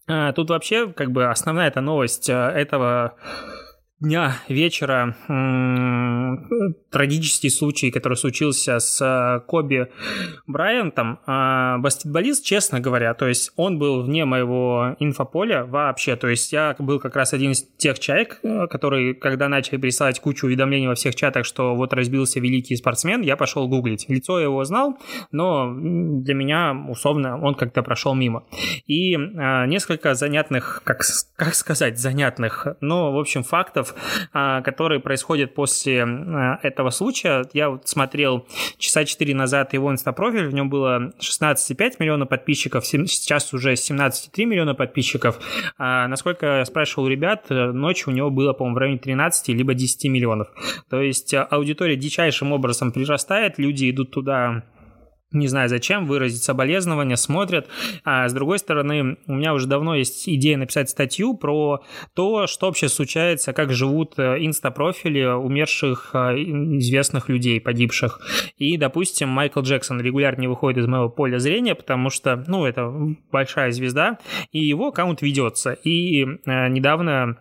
А, 0.08 0.32
тут 0.32 0.48
вообще 0.48 0.90
как 0.90 1.12
бы 1.12 1.26
основная 1.26 1.68
эта 1.68 1.80
новость 1.80 2.30
а, 2.30 2.50
этого 2.50 3.14
дня, 4.00 4.36
вечера 4.48 5.16
трагический 6.90 7.50
случай, 7.50 7.90
который 7.90 8.16
случился 8.16 8.78
с 8.78 9.00
э, 9.00 9.40
Коби 9.46 9.88
Брайантом. 10.46 11.18
А, 11.26 11.78
баскетболист, 11.78 12.44
честно 12.44 12.80
говоря, 12.80 13.12
то 13.14 13.26
есть 13.26 13.52
он 13.56 13.78
был 13.78 14.02
вне 14.02 14.24
моего 14.24 14.96
инфополя 14.98 15.64
вообще. 15.64 16.16
То 16.16 16.28
есть 16.28 16.52
я 16.52 16.74
был 16.78 16.98
как 16.98 17.16
раз 17.16 17.34
один 17.34 17.52
из 17.52 17.62
тех 17.76 17.98
человек, 17.98 18.40
э, 18.42 18.66
который, 18.68 19.14
когда 19.14 19.48
начали 19.48 19.76
присылать 19.76 20.20
кучу 20.20 20.46
уведомлений 20.46 20.88
во 20.88 20.94
всех 20.94 21.14
чатах, 21.14 21.44
что 21.44 21.74
вот 21.74 21.92
разбился 21.92 22.40
великий 22.40 22.76
спортсмен, 22.76 23.20
я 23.22 23.36
пошел 23.36 23.68
гуглить. 23.68 24.06
Лицо 24.08 24.40
его 24.40 24.64
знал, 24.64 24.98
но 25.30 25.74
для 25.74 26.34
меня, 26.34 26.74
условно, 26.88 27.40
он 27.40 27.54
как-то 27.54 27.82
прошел 27.82 28.14
мимо. 28.14 28.44
И 28.86 29.14
а, 29.14 29.66
несколько 29.66 30.14
занятных, 30.14 30.82
как, 30.84 31.02
как 31.36 31.54
сказать, 31.54 31.98
занятных, 31.98 32.66
но, 32.80 33.12
в 33.12 33.18
общем, 33.18 33.42
фактов 33.42 33.87
фактов, 33.88 34.28
а, 34.32 34.62
которые 34.62 35.00
происходят 35.00 35.54
после 35.54 36.04
а, 36.04 36.58
этого 36.62 36.90
случая. 36.90 37.46
Я 37.52 37.70
вот 37.70 37.88
смотрел 37.88 38.46
часа 38.78 39.04
4 39.04 39.34
назад 39.34 39.72
его 39.72 39.90
инстапрофиль, 39.90 40.46
в 40.46 40.54
нем 40.54 40.68
было 40.70 41.12
16,5 41.18 41.94
миллиона 41.98 42.26
подписчиков, 42.26 42.86
сейчас 42.86 43.52
уже 43.52 43.72
17,3 43.72 44.44
миллиона 44.44 44.74
подписчиков. 44.74 45.38
А, 45.78 46.08
насколько 46.08 46.58
я 46.58 46.64
спрашивал 46.64 47.08
ребят, 47.08 47.46
ночью 47.50 48.12
у 48.12 48.16
него 48.16 48.30
было, 48.30 48.52
по-моему, 48.52 48.76
в 48.76 48.78
районе 48.78 48.98
13 48.98 49.48
либо 49.48 49.74
10 49.74 50.04
миллионов. 50.10 50.48
То 50.88 51.00
есть 51.00 51.34
аудитория 51.34 51.96
дичайшим 51.96 52.52
образом 52.52 52.92
прирастает, 52.92 53.58
люди 53.58 53.90
идут 53.90 54.10
туда 54.10 54.62
не 55.30 55.46
знаю 55.46 55.68
зачем, 55.68 56.06
выразить 56.06 56.42
соболезнования, 56.42 57.16
смотрят. 57.16 57.68
А 58.04 58.28
с 58.28 58.32
другой 58.32 58.58
стороны, 58.58 59.18
у 59.26 59.34
меня 59.34 59.52
уже 59.52 59.66
давно 59.66 59.94
есть 59.94 60.28
идея 60.28 60.56
написать 60.56 60.88
статью 60.88 61.36
про 61.36 61.82
то, 62.14 62.46
что 62.46 62.66
вообще 62.66 62.88
случается, 62.88 63.52
как 63.52 63.72
живут 63.72 64.14
э, 64.18 64.36
инстапрофили 64.40 65.24
умерших 65.24 66.10
э, 66.14 66.18
известных 66.78 67.28
людей, 67.28 67.60
погибших. 67.60 68.20
И, 68.56 68.78
допустим, 68.78 69.28
Майкл 69.28 69.60
Джексон 69.60 70.00
регулярно 70.00 70.42
не 70.42 70.48
выходит 70.48 70.78
из 70.78 70.86
моего 70.86 71.10
поля 71.10 71.38
зрения, 71.38 71.74
потому 71.74 72.08
что, 72.08 72.42
ну, 72.46 72.64
это 72.64 72.90
большая 73.30 73.70
звезда, 73.72 74.18
и 74.52 74.60
его 74.60 74.88
аккаунт 74.88 75.20
ведется. 75.20 75.72
И 75.72 76.22
э, 76.24 76.68
недавно 76.68 77.36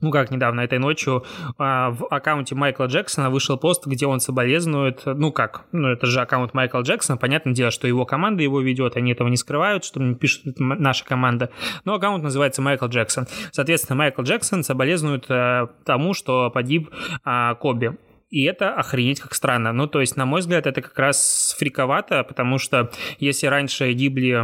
ну 0.00 0.10
как 0.10 0.30
недавно, 0.30 0.60
этой 0.60 0.78
ночью 0.78 1.24
а, 1.58 1.90
в 1.90 2.06
аккаунте 2.06 2.54
Майкла 2.54 2.84
Джексона 2.84 3.30
вышел 3.30 3.56
пост, 3.56 3.86
где 3.86 4.06
он 4.06 4.20
соболезнует, 4.20 5.02
ну 5.04 5.32
как, 5.32 5.64
ну 5.72 5.88
это 5.88 6.06
же 6.06 6.20
аккаунт 6.20 6.54
Майкла 6.54 6.80
Джексона, 6.80 7.16
понятное 7.16 7.54
дело, 7.54 7.70
что 7.70 7.86
его 7.86 8.04
команда 8.04 8.42
его 8.42 8.60
ведет, 8.60 8.96
они 8.96 9.12
этого 9.12 9.28
не 9.28 9.36
скрывают, 9.36 9.84
что 9.84 10.00
пишет 10.14 10.58
наша 10.58 11.04
команда, 11.04 11.50
но 11.84 11.94
аккаунт 11.94 12.22
называется 12.22 12.62
Майкл 12.62 12.86
Джексон. 12.86 13.26
Соответственно, 13.52 13.96
Майкл 13.96 14.22
Джексон 14.22 14.64
соболезнует 14.64 15.26
а, 15.28 15.68
тому, 15.84 16.14
что 16.14 16.50
погиб 16.50 16.90
а, 17.24 17.54
Коби. 17.54 17.96
И 18.30 18.44
это 18.44 18.72
охренеть 18.74 19.20
как 19.20 19.34
странно. 19.34 19.72
Ну, 19.72 19.88
то 19.88 20.00
есть, 20.00 20.16
на 20.16 20.24
мой 20.24 20.40
взгляд, 20.40 20.66
это 20.66 20.80
как 20.82 20.96
раз 20.96 21.54
фриковато, 21.58 22.22
потому 22.22 22.58
что 22.58 22.90
если 23.18 23.48
раньше 23.48 23.92
гибли, 23.92 24.38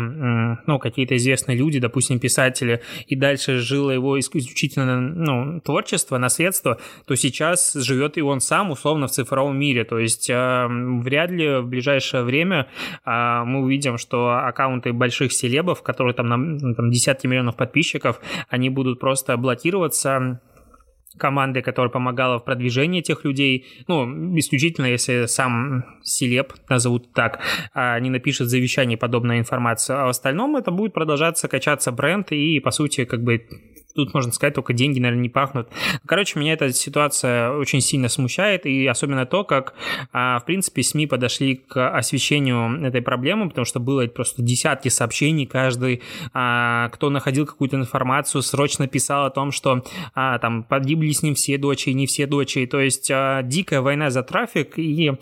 ну, 0.66 0.78
какие-то 0.81 1.16
известные 1.16 1.57
люди, 1.57 1.78
допустим, 1.78 2.19
писатели, 2.19 2.83
и 3.07 3.14
дальше 3.14 3.59
жило 3.59 3.93
его 3.93 4.19
исключительно, 4.19 5.00
ну, 5.00 5.61
творчество, 5.61 6.19
наследство, 6.19 6.78
то 7.05 7.14
сейчас 7.14 7.75
живет 7.75 8.19
и 8.19 8.23
он 8.23 8.40
сам, 8.40 8.73
условно, 8.73 9.07
в 9.07 9.12
цифровом 9.12 9.57
мире. 9.57 9.85
То 9.85 10.00
есть, 10.00 10.28
э, 10.31 10.66
вряд 10.69 11.31
ли 11.31 11.59
в 11.59 11.66
ближайшее 11.66 12.25
время 12.25 12.66
э, 13.05 13.43
мы 13.45 13.61
увидим, 13.61 13.99
что 13.99 14.33
аккаунты 14.33 14.93
больших 14.93 15.33
селебов, 15.33 15.83
которые 15.83 16.14
там, 16.14 16.28
на, 16.28 16.75
там 16.75 16.90
десятки 16.90 17.28
миллионов 17.28 17.55
подписчиков, 17.55 18.21
они 18.49 18.69
будут 18.69 18.99
просто 18.99 19.37
блокироваться 19.37 20.40
команды, 21.18 21.62
которая 21.62 21.90
помогала 21.90 22.38
в 22.38 22.44
продвижении 22.44 23.00
этих 23.00 23.25
людей, 23.25 23.66
ну, 23.88 24.38
исключительно, 24.38 24.87
если 24.87 25.26
сам 25.26 25.85
Селеп, 26.02 26.52
назовут 26.68 27.12
так, 27.12 27.40
а 27.75 27.99
не 28.00 28.11
напишет 28.11 28.49
завещание 28.49 28.99
подобная 28.99 29.38
информация, 29.38 30.02
а 30.02 30.06
в 30.06 30.08
остальном 30.08 30.56
это 30.56 30.70
будет 30.70 30.92
продолжаться 30.92 31.49
качаться 31.49 31.92
бренд 31.92 32.32
и, 32.32 32.61
по 32.61 32.70
сути, 32.70 33.04
как 33.04 33.23
бы 33.23 33.46
тут 33.96 34.14
можно 34.14 34.32
сказать, 34.32 34.54
только 34.54 34.72
деньги, 34.72 35.00
наверное, 35.00 35.22
не 35.22 35.28
пахнут. 35.28 35.68
Короче, 36.06 36.38
меня 36.38 36.52
эта 36.52 36.72
ситуация 36.72 37.50
очень 37.52 37.80
сильно 37.80 38.08
смущает, 38.08 38.66
и 38.66 38.86
особенно 38.86 39.26
то, 39.26 39.44
как, 39.44 39.74
а, 40.12 40.38
в 40.38 40.44
принципе, 40.44 40.82
СМИ 40.82 41.06
подошли 41.06 41.56
к 41.56 41.90
освещению 41.90 42.84
этой 42.84 43.02
проблемы, 43.02 43.48
потому 43.48 43.64
что 43.64 43.80
было 43.80 44.06
просто 44.06 44.42
десятки 44.42 44.88
сообщений, 44.88 45.46
каждый, 45.46 46.02
а, 46.32 46.88
кто 46.90 47.10
находил 47.10 47.46
какую-то 47.46 47.76
информацию, 47.76 48.42
срочно 48.42 48.86
писал 48.86 49.26
о 49.26 49.30
том, 49.30 49.50
что 49.50 49.84
а, 50.14 50.38
там 50.38 50.62
погибли 50.62 51.10
с 51.10 51.22
ним 51.22 51.34
все 51.34 51.58
дочери, 51.58 51.94
не 51.94 52.06
все 52.06 52.26
дочери, 52.26 52.66
то 52.66 52.80
есть 52.80 53.10
дикая 53.44 53.80
война 53.80 54.10
за 54.10 54.22
трафик, 54.22 54.78
и 54.78 55.12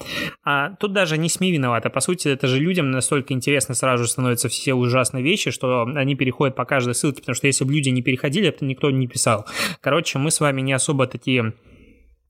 тут 0.79 0.93
даже 0.93 1.19
не 1.19 1.29
СМИ 1.29 1.53
виноваты, 1.53 1.91
по 1.91 2.01
сути, 2.01 2.29
это 2.29 2.47
же 2.47 2.59
людям 2.59 2.91
настолько 2.91 3.33
интересно 3.33 3.75
сразу 3.75 4.07
становятся 4.07 4.49
все 4.49 4.75
ужасные 4.75 5.23
вещи, 5.23 5.51
что 5.51 5.85
они 5.95 6.15
переходят 6.15 6.57
по 6.57 6.65
каждой 6.65 6.95
ссылке, 6.95 7.21
потому 7.21 7.35
что 7.35 7.47
если 7.47 7.65
бы 7.65 7.73
люди 7.73 7.91
не 7.91 8.03
переходили, 8.03 8.49
это 8.49 8.64
никто 8.67 8.91
не 8.91 9.07
писал. 9.07 9.47
Короче, 9.81 10.19
мы 10.19 10.31
с 10.31 10.41
вами 10.41 10.61
не 10.61 10.73
особо 10.73 11.07
такие 11.07 11.55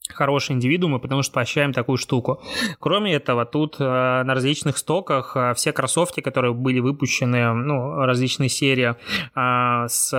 хорошие 0.08 0.54
индивидуумы, 0.56 1.00
потому 1.00 1.22
что 1.22 1.32
поощряем 1.32 1.72
такую 1.72 1.96
штуку. 1.96 2.42
Кроме 2.78 3.14
этого, 3.14 3.46
тут 3.46 3.76
э, 3.78 3.84
на 3.84 4.34
различных 4.34 4.76
стоках 4.76 5.36
э, 5.36 5.54
все 5.54 5.72
кроссовки, 5.72 6.20
которые 6.20 6.52
были 6.52 6.80
выпущены, 6.80 7.52
ну, 7.54 8.04
различные 8.04 8.48
серии 8.48 8.94
э, 9.34 9.88
с 9.88 10.12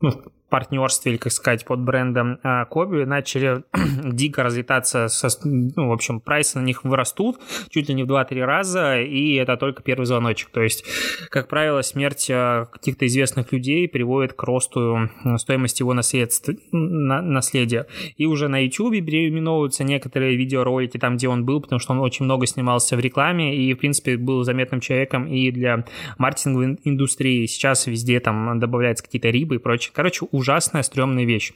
ну, 0.00 0.10
партнерстве 0.52 1.12
или, 1.12 1.18
как 1.18 1.32
сказать, 1.32 1.64
под 1.64 1.80
брендом 1.80 2.38
а, 2.42 2.66
Коби 2.66 3.04
начали 3.04 3.62
дико 4.04 4.42
разлетаться, 4.42 5.08
со, 5.08 5.28
ну, 5.44 5.88
в 5.88 5.92
общем, 5.92 6.20
прайсы 6.20 6.58
на 6.58 6.62
них 6.62 6.84
вырастут 6.84 7.40
чуть 7.70 7.88
ли 7.88 7.94
не 7.94 8.04
в 8.04 8.06
2-3 8.06 8.44
раза, 8.44 9.00
и 9.00 9.32
это 9.36 9.56
только 9.56 9.82
первый 9.82 10.04
звоночек. 10.04 10.50
То 10.50 10.60
есть, 10.60 10.84
как 11.30 11.48
правило, 11.48 11.80
смерть 11.80 12.28
а, 12.30 12.66
каких-то 12.66 13.06
известных 13.06 13.50
людей 13.50 13.88
приводит 13.88 14.34
к 14.34 14.42
росту 14.42 15.08
стоимости 15.38 15.80
его 15.80 15.94
наследства, 15.94 16.52
на, 16.70 17.22
наследия. 17.22 17.86
И 18.18 18.26
уже 18.26 18.48
на 18.48 18.62
YouTube 18.62 18.92
переименовываются 19.06 19.84
некоторые 19.84 20.36
видеоролики 20.36 20.98
там, 20.98 21.16
где 21.16 21.28
он 21.28 21.46
был, 21.46 21.62
потому 21.62 21.78
что 21.78 21.92
он 21.92 22.00
очень 22.00 22.26
много 22.26 22.46
снимался 22.46 22.94
в 22.94 23.00
рекламе 23.00 23.56
и, 23.56 23.72
в 23.72 23.78
принципе, 23.78 24.18
был 24.18 24.44
заметным 24.44 24.80
человеком 24.80 25.28
и 25.28 25.50
для 25.50 25.86
маркетинговой 26.18 26.78
индустрии. 26.84 27.46
Сейчас 27.46 27.86
везде 27.86 28.20
там 28.20 28.60
добавляются 28.60 29.02
какие-то 29.02 29.30
рибы 29.30 29.54
и 29.54 29.58
прочее. 29.58 29.92
Короче, 29.94 30.26
ужасная, 30.42 30.82
стрёмная 30.82 31.24
вещь. 31.24 31.52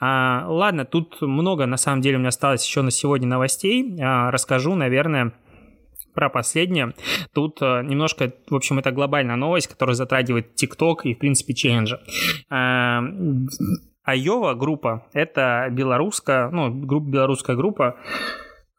А, 0.00 0.44
ладно, 0.48 0.84
тут 0.84 1.20
много, 1.20 1.66
на 1.66 1.76
самом 1.76 2.00
деле, 2.00 2.16
у 2.16 2.18
меня 2.18 2.28
осталось 2.28 2.66
еще 2.66 2.82
на 2.82 2.90
сегодня 2.90 3.28
новостей. 3.28 3.96
А, 4.02 4.30
расскажу, 4.30 4.74
наверное, 4.74 5.32
про 6.14 6.30
последнее. 6.30 6.94
Тут 7.34 7.58
а, 7.60 7.82
немножко, 7.82 8.32
в 8.48 8.54
общем, 8.54 8.78
это 8.78 8.90
глобальная 8.90 9.36
новость, 9.36 9.68
которая 9.68 9.94
затрагивает 9.94 10.60
TikTok 10.60 11.02
и, 11.04 11.14
в 11.14 11.18
принципе, 11.18 11.54
челленджи. 11.54 12.00
А, 12.50 13.02
Айова 14.04 14.54
группа, 14.54 15.06
это 15.12 15.68
белорусская, 15.70 16.50
ну, 16.50 16.70
группа, 16.70 17.08
белорусская 17.08 17.56
группа, 17.56 17.96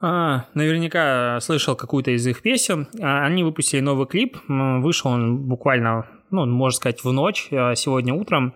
а, 0.01 0.45
наверняка 0.53 1.39
слышал 1.41 1.75
какую-то 1.75 2.11
из 2.11 2.27
их 2.27 2.41
песен. 2.41 2.87
А, 3.01 3.25
они 3.25 3.43
выпустили 3.43 3.79
новый 3.81 4.07
клип. 4.07 4.37
Вышел 4.47 5.11
он 5.11 5.47
буквально, 5.47 6.05
ну, 6.31 6.45
можно 6.45 6.75
сказать, 6.75 7.03
в 7.03 7.11
ночь, 7.11 7.47
сегодня 7.49 8.13
утром. 8.13 8.53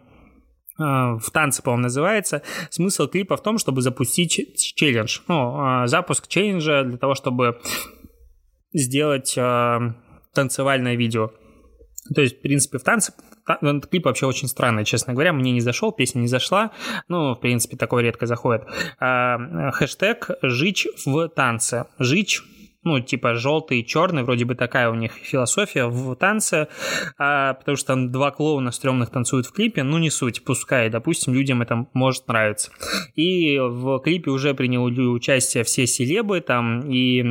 А, 0.80 1.18
в 1.18 1.30
танце, 1.32 1.62
по-моему, 1.62 1.84
называется. 1.84 2.42
Смысл 2.70 3.08
клипа 3.08 3.38
в 3.38 3.44
том, 3.44 3.58
чтобы 3.58 3.82
запустить 3.82 4.76
челлендж. 4.76 5.20
Ну, 5.28 5.56
а, 5.58 5.88
запуск 5.88 6.28
челленджа 6.28 6.84
для 6.84 6.98
того, 6.98 7.16
чтобы 7.16 7.60
сделать 8.74 9.36
а, 9.38 9.96
танцевальное 10.34 10.96
видео. 10.96 11.32
То 12.16 12.22
есть, 12.22 12.40
в 12.40 12.42
принципе, 12.42 12.78
в 12.78 12.84
танце 12.84 13.14
этот 13.46 13.88
клип 13.88 14.06
вообще 14.06 14.26
очень 14.26 14.48
странный, 14.48 14.86
честно 14.86 15.14
говоря, 15.14 15.34
мне 15.34 15.52
не 15.52 15.62
зашел, 15.62 15.92
песня 15.92 16.20
не 16.20 16.28
зашла, 16.28 16.72
ну, 17.08 17.34
в 17.34 17.40
принципе, 17.40 17.78
такое 17.78 18.04
редко 18.04 18.26
заходит. 18.26 18.64
Хэштег 19.00 20.30
«Жичь 20.44 20.88
в 21.06 21.30
танце». 21.30 21.88
«Жичь» 21.98 22.44
ну, 22.84 23.00
типа 23.00 23.36
желтый 23.36 23.80
и 23.80 23.86
черный, 23.86 24.24
вроде 24.24 24.46
бы 24.46 24.56
такая 24.56 24.90
у 24.90 24.96
них 24.96 25.12
философия 25.12 25.88
в 25.88 26.16
танце, 26.16 26.68
а, 27.18 27.54
потому 27.54 27.76
что 27.76 27.88
там 27.88 28.12
два 28.12 28.32
клоуна 28.32 28.72
стрёмных 28.72 29.10
танцуют 29.10 29.48
в 29.48 29.52
клипе, 29.52 29.84
ну, 29.84 29.98
не 29.98 30.10
суть, 30.10 30.44
пускай, 30.44 30.90
допустим, 30.90 31.34
людям 31.34 31.62
это 31.62 31.88
может 31.94 32.28
нравиться. 32.28 32.72
И 33.16 33.60
в 33.60 34.00
клипе 34.00 34.32
уже 34.32 34.54
приняли 34.54 35.02
участие 35.02 35.64
все 35.64 35.86
селебы, 35.88 36.42
там 36.42 36.82
и 36.90 37.22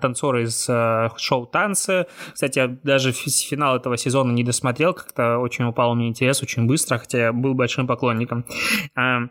танцоры 0.00 0.44
из 0.44 0.66
а, 0.68 1.10
шоу 1.16 1.46
«Танцы». 1.46 2.06
Кстати, 2.32 2.58
я 2.58 2.68
даже 2.68 3.12
финал 3.12 3.76
этого 3.76 3.96
сезона 3.96 4.32
не 4.32 4.44
досмотрел, 4.44 4.94
как-то 4.94 5.38
очень 5.38 5.64
упал 5.64 5.94
мне 5.94 6.08
интерес 6.08 6.42
очень 6.42 6.66
быстро, 6.66 6.98
хотя 6.98 7.18
я 7.18 7.32
был 7.32 7.54
большим 7.54 7.86
поклонником. 7.86 8.44
А, 8.94 9.28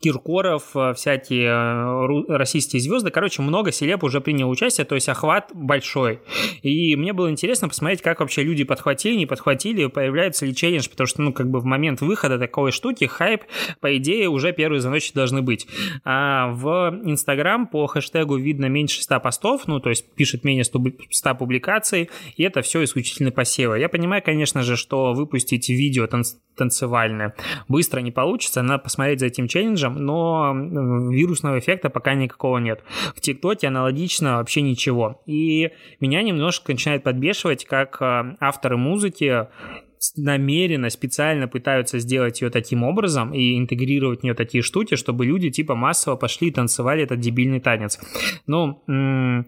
Киркоров, 0.00 0.74
э, 0.74 0.94
всякие 0.94 1.48
э, 1.48 2.36
российские 2.36 2.80
звезды. 2.80 3.10
Короче, 3.10 3.42
много 3.42 3.72
селеб 3.72 4.04
уже 4.04 4.20
приняло 4.20 4.50
участие, 4.50 4.84
то 4.84 4.94
есть 4.94 5.08
охват 5.08 5.50
большой. 5.54 6.20
И 6.62 6.96
мне 6.96 7.12
было 7.12 7.30
интересно 7.30 7.68
посмотреть, 7.68 8.02
как 8.02 8.20
вообще 8.20 8.42
люди 8.42 8.64
подхватили, 8.64 9.16
не 9.16 9.26
подхватили, 9.26 9.86
появляется 9.86 10.46
ли 10.46 10.54
челлендж, 10.54 10.88
потому 10.88 11.06
что, 11.06 11.22
ну, 11.22 11.32
как 11.32 11.50
бы 11.50 11.60
в 11.60 11.64
момент 11.64 12.00
выхода 12.00 12.38
такой 12.38 12.72
штуки 12.72 13.04
хайп, 13.04 13.42
по 13.80 13.96
идее, 13.96 14.28
уже 14.28 14.52
первые 14.52 14.80
звоночки 14.80 15.14
должны 15.14 15.42
быть. 15.42 15.66
А 16.04 16.48
в 16.48 17.00
Инстаграм 17.04 17.66
по 17.66 17.86
хэштегу 17.86 18.36
видно 18.36 18.66
меньше 18.66 19.02
100 19.02 19.20
постов, 19.20 19.66
ну, 19.66 19.80
то 19.80 19.90
есть 19.90 20.14
пишет 20.14 20.44
менее 20.44 20.64
100 20.64 21.34
публикаций, 21.34 22.10
и 22.36 22.42
это 22.42 22.62
все 22.62 22.82
исключительно 22.84 23.30
посевы. 23.30 23.78
Я 23.78 23.88
понимаю, 23.88 24.22
конечно 24.24 24.62
же, 24.62 24.76
что 24.76 25.12
выпустить 25.12 25.68
видео 25.68 26.06
танц 26.06 26.34
танцевальное 26.56 27.34
быстро 27.68 28.00
не 28.00 28.10
получится, 28.10 28.62
надо 28.62 28.82
посмотреть 28.82 29.20
за 29.20 29.26
этим 29.26 29.46
челленджем, 29.46 29.85
челленджем, 29.86 30.04
но 30.04 31.10
вирусного 31.10 31.58
эффекта 31.58 31.90
пока 31.90 32.14
никакого 32.14 32.58
нет. 32.58 32.82
В 33.14 33.20
ТикТоке 33.20 33.68
аналогично 33.68 34.36
вообще 34.36 34.62
ничего. 34.62 35.22
И 35.26 35.70
меня 36.00 36.22
немножко 36.22 36.72
начинает 36.72 37.02
подбешивать, 37.02 37.64
как 37.64 38.00
э, 38.00 38.36
авторы 38.40 38.76
музыки 38.76 39.46
намеренно, 40.16 40.90
специально 40.90 41.48
пытаются 41.48 41.98
сделать 41.98 42.40
ее 42.42 42.50
таким 42.50 42.84
образом 42.84 43.32
и 43.32 43.58
интегрировать 43.58 44.20
в 44.20 44.22
нее 44.22 44.34
такие 44.34 44.62
штуки, 44.62 44.94
чтобы 44.94 45.24
люди 45.24 45.50
типа 45.50 45.74
массово 45.74 46.16
пошли 46.16 46.48
и 46.48 46.52
танцевали 46.52 47.02
этот 47.02 47.18
дебильный 47.20 47.60
танец. 47.60 47.98
Ну, 48.46 48.82
м- 48.86 49.46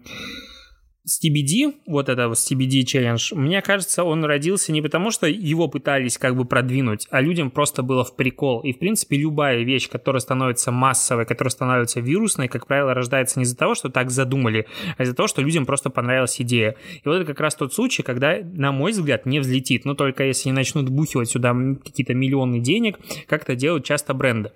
CBD, 1.09 1.73
вот 1.87 2.07
это 2.07 2.27
вот 2.27 2.37
CBD 2.37 2.83
челлендж, 2.83 3.33
мне 3.33 3.61
кажется, 3.61 4.03
он 4.03 4.23
родился 4.23 4.71
не 4.71 4.81
потому, 4.81 5.09
что 5.09 5.27
его 5.27 5.67
пытались 5.67 6.17
как 6.17 6.35
бы 6.35 6.45
продвинуть, 6.45 7.07
а 7.09 7.21
людям 7.21 7.49
просто 7.49 7.81
было 7.81 8.03
в 8.03 8.15
прикол. 8.15 8.61
И, 8.61 8.73
в 8.73 8.79
принципе, 8.79 9.17
любая 9.17 9.63
вещь, 9.63 9.89
которая 9.89 10.19
становится 10.19 10.71
массовой, 10.71 11.25
которая 11.25 11.51
становится 11.51 11.99
вирусной, 11.99 12.47
как 12.47 12.67
правило, 12.67 12.93
рождается 12.93 13.39
не 13.39 13.43
из-за 13.43 13.57
того, 13.57 13.73
что 13.73 13.89
так 13.89 14.11
задумали, 14.11 14.67
а 14.97 15.03
из-за 15.03 15.15
того, 15.15 15.27
что 15.27 15.41
людям 15.41 15.65
просто 15.65 15.89
понравилась 15.89 16.39
идея. 16.39 16.75
И 17.03 17.07
вот 17.07 17.15
это 17.15 17.25
как 17.25 17.39
раз 17.39 17.55
тот 17.55 17.73
случай, 17.73 18.03
когда, 18.03 18.37
на 18.43 18.71
мой 18.71 18.91
взгляд, 18.91 19.25
не 19.25 19.39
взлетит. 19.39 19.85
Но 19.85 19.95
только 19.95 20.23
если 20.23 20.49
не 20.49 20.53
начнут 20.53 20.89
бухивать 20.89 21.29
сюда 21.29 21.55
какие-то 21.83 22.13
миллионы 22.13 22.59
денег, 22.59 22.99
как 23.27 23.43
это 23.43 23.55
делают 23.55 23.85
часто 23.85 24.13
бренды. 24.13 24.51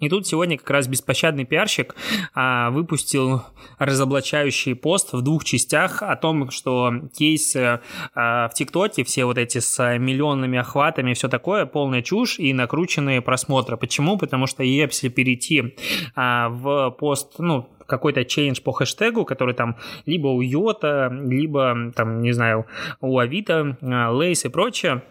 И 0.00 0.08
тут 0.08 0.26
сегодня 0.26 0.58
как 0.58 0.68
раз 0.70 0.88
беспощадный 0.88 1.44
пиарщик 1.44 1.94
а, 2.34 2.70
выпустил 2.70 3.42
разоблачающий 3.78 4.74
пост 4.74 5.12
в 5.12 5.22
двух 5.22 5.44
частях 5.44 6.02
о 6.02 6.16
том, 6.16 6.50
что 6.50 6.92
кейсы 7.16 7.80
а, 8.14 8.48
в 8.48 8.54
ТикТоке, 8.54 9.04
все 9.04 9.24
вот 9.24 9.38
эти 9.38 9.58
с 9.58 9.98
миллионными 9.98 10.58
охватами, 10.58 11.14
все 11.14 11.28
такое, 11.28 11.66
полная 11.66 12.02
чушь 12.02 12.40
и 12.40 12.52
накрученные 12.52 13.22
просмотры. 13.22 13.76
Почему? 13.76 14.18
Потому 14.18 14.48
что 14.48 14.64
если 14.64 15.08
перейти 15.08 15.76
а, 16.16 16.48
в 16.48 16.90
пост, 16.98 17.34
ну, 17.38 17.68
какой-то 17.86 18.24
челлендж 18.24 18.60
по 18.60 18.72
хэштегу, 18.72 19.24
который 19.24 19.54
там 19.54 19.76
либо 20.06 20.28
у 20.28 20.40
Йота, 20.40 21.12
либо 21.12 21.92
там, 21.94 22.22
не 22.22 22.32
знаю, 22.32 22.66
у 23.00 23.18
Авито, 23.18 23.76
Лейс 23.80 24.44
и 24.44 24.48
прочее, 24.48 25.02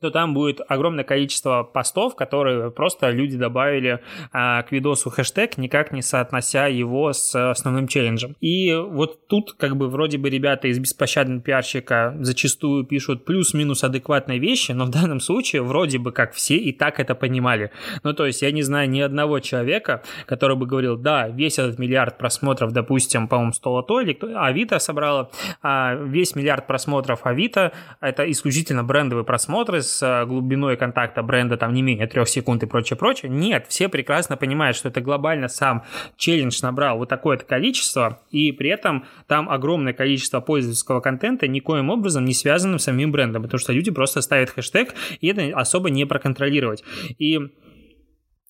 то 0.00 0.10
там 0.10 0.34
будет 0.34 0.60
огромное 0.68 1.04
количество 1.04 1.62
постов, 1.62 2.16
которые 2.16 2.70
просто 2.70 3.10
люди 3.10 3.38
добавили 3.38 4.00
а, 4.30 4.62
к 4.62 4.72
видосу 4.72 5.08
хэштег, 5.08 5.56
никак 5.56 5.90
не 5.90 6.02
соотнося 6.02 6.66
его 6.66 7.12
с 7.12 7.50
основным 7.50 7.88
челленджем. 7.88 8.36
И 8.40 8.74
вот 8.74 9.26
тут 9.26 9.54
как 9.54 9.76
бы 9.76 9.88
вроде 9.88 10.18
бы 10.18 10.28
ребята 10.28 10.68
из 10.68 10.78
беспощадного 10.78 11.40
пиарщика 11.40 12.14
зачастую 12.20 12.84
пишут 12.84 13.24
плюс-минус 13.24 13.84
адекватные 13.84 14.38
вещи, 14.38 14.72
но 14.72 14.84
в 14.84 14.90
данном 14.90 15.20
случае 15.20 15.62
вроде 15.62 15.98
бы 15.98 16.12
как 16.12 16.34
все 16.34 16.56
и 16.56 16.72
так 16.72 17.00
это 17.00 17.14
понимали. 17.14 17.70
Ну 18.02 18.12
то 18.12 18.26
есть 18.26 18.42
я 18.42 18.50
не 18.52 18.62
знаю 18.62 18.90
ни 18.90 19.00
одного 19.00 19.40
человека, 19.40 20.02
который 20.26 20.56
бы 20.56 20.66
говорил, 20.66 20.96
да, 20.98 21.28
весь 21.28 21.58
этот 21.58 21.78
миллиард 21.78 22.18
просмотров, 22.18 22.72
допустим, 22.72 23.28
по-моему, 23.28 23.52
100 23.52 23.72
лото 23.72 24.00
или 24.02 24.12
кто, 24.12 24.28
Авито 24.38 24.78
собрала, 24.78 25.30
а 25.62 25.94
весь 25.94 26.34
миллиард 26.34 26.66
просмотров 26.66 27.24
Авито, 27.24 27.72
это 28.02 28.30
исключительно 28.30 28.84
брендовые 28.84 29.24
просмотры 29.24 29.80
с 29.86 30.02
э, 30.02 30.26
глубиной 30.26 30.76
контакта 30.76 31.22
бренда 31.22 31.56
там 31.56 31.72
не 31.72 31.82
менее 31.82 32.06
трех 32.06 32.28
секунд 32.28 32.62
и 32.62 32.66
прочее, 32.66 32.96
прочее. 32.96 33.30
Нет, 33.30 33.66
все 33.68 33.88
прекрасно 33.88 34.36
понимают, 34.36 34.76
что 34.76 34.88
это 34.88 35.00
глобально 35.00 35.48
сам 35.48 35.84
челлендж 36.16 36.58
набрал 36.62 36.98
вот 36.98 37.08
такое-то 37.08 37.44
количество, 37.44 38.20
и 38.30 38.52
при 38.52 38.70
этом 38.70 39.04
там 39.26 39.48
огромное 39.48 39.92
количество 39.92 40.40
пользовательского 40.40 41.00
контента 41.00 41.48
никоим 41.48 41.90
образом 41.90 42.24
не 42.24 42.34
связанным 42.34 42.78
с 42.78 42.84
самим 42.84 43.12
брендом, 43.12 43.42
потому 43.42 43.58
что 43.58 43.72
люди 43.72 43.90
просто 43.90 44.20
ставят 44.20 44.50
хэштег, 44.50 44.94
и 45.20 45.28
это 45.28 45.58
особо 45.58 45.90
не 45.90 46.04
проконтролировать. 46.04 46.84
И 47.18 47.38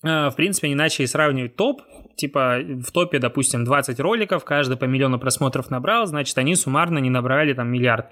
э, 0.03 0.29
в 0.29 0.33
принципе, 0.35 0.73
иначе 0.73 1.03
и 1.03 1.07
сравнивать 1.07 1.55
топ, 1.55 1.81
типа 2.17 2.59
в 2.61 2.91
топе, 2.91 3.19
допустим, 3.19 3.63
20 3.63 3.99
роликов, 3.99 4.43
каждый 4.43 4.77
по 4.77 4.85
миллиону 4.85 5.19
просмотров 5.19 5.69
набрал, 5.69 6.05
значит, 6.07 6.37
они 6.37 6.55
суммарно 6.55 6.97
не 6.97 7.09
набрали 7.09 7.53
там 7.53 7.69
миллиард. 7.69 8.07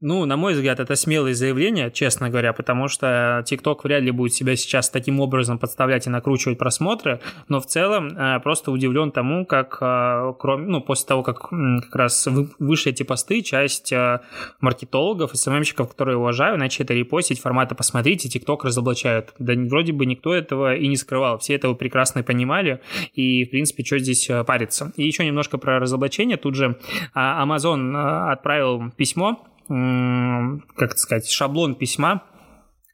Ну, 0.00 0.24
на 0.24 0.36
мой 0.36 0.54
взгляд, 0.54 0.80
это 0.80 0.96
смелые 0.96 1.34
заявления, 1.34 1.90
честно 1.90 2.28
говоря, 2.28 2.52
потому 2.52 2.88
что 2.88 3.44
TikTok 3.48 3.80
вряд 3.84 4.02
ли 4.02 4.10
будет 4.10 4.34
себя 4.34 4.56
сейчас 4.56 4.90
таким 4.90 5.20
образом 5.20 5.58
подставлять 5.58 6.06
и 6.06 6.10
накручивать 6.10 6.58
просмотры, 6.58 7.20
но 7.48 7.60
в 7.60 7.66
целом 7.66 8.08
э, 8.08 8.40
просто 8.40 8.72
удивлен 8.72 9.12
тому, 9.12 9.46
как, 9.46 9.78
э, 9.80 10.34
кроме, 10.38 10.66
ну, 10.66 10.80
после 10.80 11.06
того, 11.06 11.22
как 11.22 11.48
как 11.48 11.94
раз 11.94 12.28
вышли 12.58 12.90
эти 12.90 13.04
посты, 13.04 13.40
часть 13.42 13.92
э, 13.92 14.20
маркетологов 14.60 15.32
и 15.32 15.36
СММщиков, 15.36 15.88
которые 15.88 16.18
уважаю, 16.18 16.58
начали 16.58 16.84
это 16.84 16.94
репостить 16.94 17.40
формата 17.40 17.76
«посмотрите, 17.76 18.28
TikTok 18.28 18.58
разоблачают». 18.64 19.32
Да 19.38 19.54
вроде 19.54 19.92
бы 19.92 20.06
никто 20.06 20.34
этого 20.34 20.74
и 20.74 20.88
не 20.88 20.96
скрывал, 20.96 21.38
все 21.38 21.54
этого 21.54 21.74
прекрасно 21.74 22.24
понимали, 22.24 22.80
и, 23.14 23.44
в 23.44 23.50
принципе, 23.50 23.84
что 23.84 23.98
здесь 23.98 24.28
париться. 24.46 24.92
И 24.96 25.06
еще 25.06 25.24
немножко 25.24 25.56
про 25.56 25.78
разоблачение. 25.78 26.36
Тут 26.36 26.56
же 26.56 26.76
Amazon 27.14 28.30
отправил 28.30 28.90
письмо 28.96 29.46
как 29.68 30.98
сказать, 30.98 31.28
шаблон 31.28 31.74
письма 31.74 32.22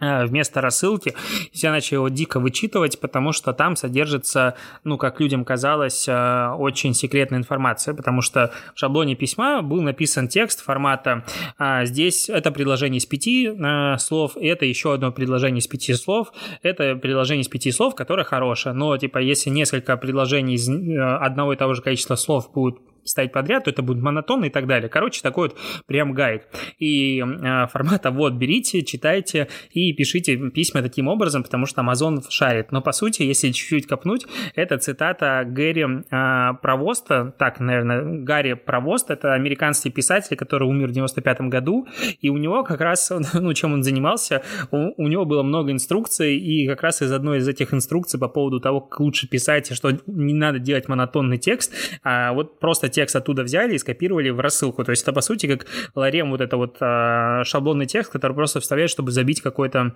Э, 0.00 0.24
вместо 0.24 0.62
рассылки. 0.62 1.14
Я 1.52 1.70
начал 1.72 1.96
его 1.96 2.08
дико 2.08 2.40
вычитывать, 2.40 2.98
потому 3.00 3.32
что 3.32 3.52
там 3.52 3.76
содержится, 3.76 4.54
ну, 4.82 4.96
как 4.96 5.20
людям 5.20 5.44
казалось, 5.44 6.08
э, 6.08 6.48
очень 6.56 6.94
секретная 6.94 7.38
информация, 7.38 7.92
потому 7.92 8.22
что 8.22 8.50
в 8.74 8.78
шаблоне 8.78 9.14
письма 9.14 9.60
был 9.60 9.82
написан 9.82 10.28
текст 10.28 10.64
формата 10.64 11.24
а 11.58 11.84
«Здесь 11.84 12.30
это 12.30 12.50
предложение 12.50 12.98
из 12.98 13.04
пяти 13.04 13.48
э, 13.48 13.98
слов, 13.98 14.38
это 14.40 14.64
еще 14.64 14.94
одно 14.94 15.12
предложение 15.12 15.58
из 15.58 15.66
пяти 15.66 15.92
слов, 15.92 16.32
это 16.62 16.96
предложение 16.96 17.42
из 17.42 17.48
пяти 17.48 17.70
слов, 17.70 17.94
которое 17.94 18.24
хорошее, 18.24 18.74
но, 18.74 18.96
типа, 18.96 19.18
если 19.18 19.50
несколько 19.50 19.98
предложений 19.98 20.54
из 20.54 20.68
одного 20.68 21.52
и 21.52 21.56
того 21.56 21.74
же 21.74 21.82
количества 21.82 22.14
слов 22.14 22.50
будут 22.54 22.80
ставить 23.04 23.32
подряд, 23.32 23.64
то 23.64 23.70
это 23.70 23.82
будет 23.82 24.02
монотонно 24.02 24.46
и 24.46 24.50
так 24.50 24.66
далее. 24.66 24.88
Короче, 24.88 25.22
такой 25.22 25.48
вот 25.48 25.58
прям 25.86 26.12
гайд. 26.12 26.46
И 26.78 27.20
э, 27.20 27.66
формата 27.68 28.10
вот 28.10 28.34
берите, 28.34 28.82
читайте 28.82 29.48
и 29.72 29.92
пишите 29.92 30.36
письма 30.50 30.82
таким 30.82 31.08
образом, 31.08 31.42
потому 31.42 31.66
что 31.66 31.82
Amazon 31.82 32.22
шарит. 32.28 32.72
Но 32.72 32.82
по 32.82 32.92
сути, 32.92 33.22
если 33.22 33.50
чуть-чуть 33.50 33.86
копнуть, 33.86 34.26
это 34.54 34.78
цитата 34.78 35.44
Гэри 35.46 36.04
э, 36.10 36.54
Провоста, 36.62 37.34
так, 37.38 37.60
наверное, 37.60 38.20
Гарри 38.22 38.54
Провост, 38.54 39.10
это 39.10 39.34
американский 39.34 39.90
писатель, 39.90 40.36
который 40.36 40.68
умер 40.68 40.88
в 40.88 40.92
95 40.92 41.40
году, 41.42 41.86
и 42.20 42.28
у 42.28 42.36
него 42.36 42.62
как 42.64 42.80
раз, 42.80 43.10
ну, 43.34 43.54
чем 43.54 43.72
он 43.74 43.82
занимался, 43.82 44.42
у, 44.70 45.02
у 45.02 45.08
него 45.08 45.24
было 45.24 45.42
много 45.42 45.72
инструкций, 45.72 46.36
и 46.36 46.68
как 46.68 46.82
раз 46.82 47.02
из 47.02 47.12
одной 47.12 47.38
из 47.38 47.48
этих 47.48 47.72
инструкций 47.74 48.20
по 48.20 48.28
поводу 48.28 48.60
того, 48.60 48.80
как 48.80 49.00
лучше 49.00 49.28
писать, 49.28 49.74
что 49.74 49.90
не 50.06 50.34
надо 50.34 50.58
делать 50.58 50.88
монотонный 50.88 51.38
текст, 51.38 51.72
а 52.02 52.32
вот 52.32 52.60
просто 52.60 52.88
текст 52.90 53.16
оттуда 53.16 53.42
взяли 53.42 53.74
и 53.74 53.78
скопировали 53.78 54.30
в 54.30 54.40
рассылку. 54.40 54.84
То 54.84 54.90
есть 54.90 55.02
это, 55.02 55.12
по 55.12 55.20
сути, 55.20 55.46
как 55.46 55.66
ларем 55.94 56.30
вот 56.30 56.40
это 56.40 56.56
вот 56.56 56.76
а, 56.80 57.42
шаблонный 57.44 57.86
текст, 57.86 58.12
который 58.12 58.34
просто 58.34 58.60
вставляешь, 58.60 58.90
чтобы 58.90 59.10
забить 59.10 59.40
какой-то 59.40 59.94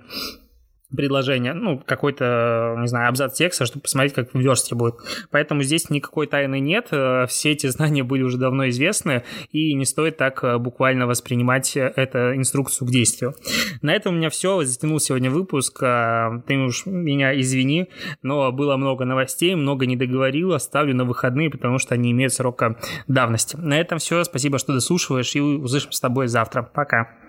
предложение, 0.94 1.52
ну, 1.54 1.80
какой-то, 1.84 2.76
не 2.78 2.86
знаю, 2.86 3.08
абзац 3.08 3.36
текста, 3.36 3.66
чтобы 3.66 3.82
посмотреть, 3.82 4.14
как 4.14 4.32
в 4.32 4.38
версте 4.38 4.74
будет. 4.74 4.94
Поэтому 5.30 5.62
здесь 5.62 5.90
никакой 5.90 6.26
тайны 6.26 6.60
нет, 6.60 6.88
э, 6.90 7.26
все 7.28 7.52
эти 7.52 7.66
знания 7.68 8.02
были 8.02 8.22
уже 8.22 8.38
давно 8.38 8.68
известны, 8.68 9.24
и 9.50 9.74
не 9.74 9.84
стоит 9.84 10.16
так 10.16 10.42
э, 10.44 10.58
буквально 10.58 11.06
воспринимать 11.06 11.76
эту 11.76 12.34
инструкцию 12.34 12.88
к 12.88 12.90
действию. 12.90 13.34
На 13.82 13.92
этом 13.92 14.14
у 14.14 14.18
меня 14.18 14.30
все, 14.30 14.62
затянул 14.64 15.00
сегодня 15.00 15.30
выпуск, 15.30 15.80
ты 15.80 16.56
уж 16.56 16.86
меня 16.86 17.38
извини, 17.40 17.88
но 18.22 18.52
было 18.52 18.76
много 18.76 19.04
новостей, 19.04 19.54
много 19.54 19.86
не 19.86 19.96
договорил, 19.96 20.52
оставлю 20.52 20.94
на 20.94 21.04
выходные, 21.04 21.50
потому 21.50 21.78
что 21.78 21.94
они 21.94 22.10
имеют 22.12 22.32
срока 22.32 22.76
давности. 23.08 23.56
На 23.56 23.80
этом 23.80 23.98
все, 23.98 24.24
спасибо, 24.24 24.58
что 24.58 24.72
дослушиваешь, 24.72 25.34
и 25.34 25.40
услышим 25.40 25.92
с 25.92 26.00
тобой 26.00 26.28
завтра. 26.28 26.62
Пока. 26.62 27.23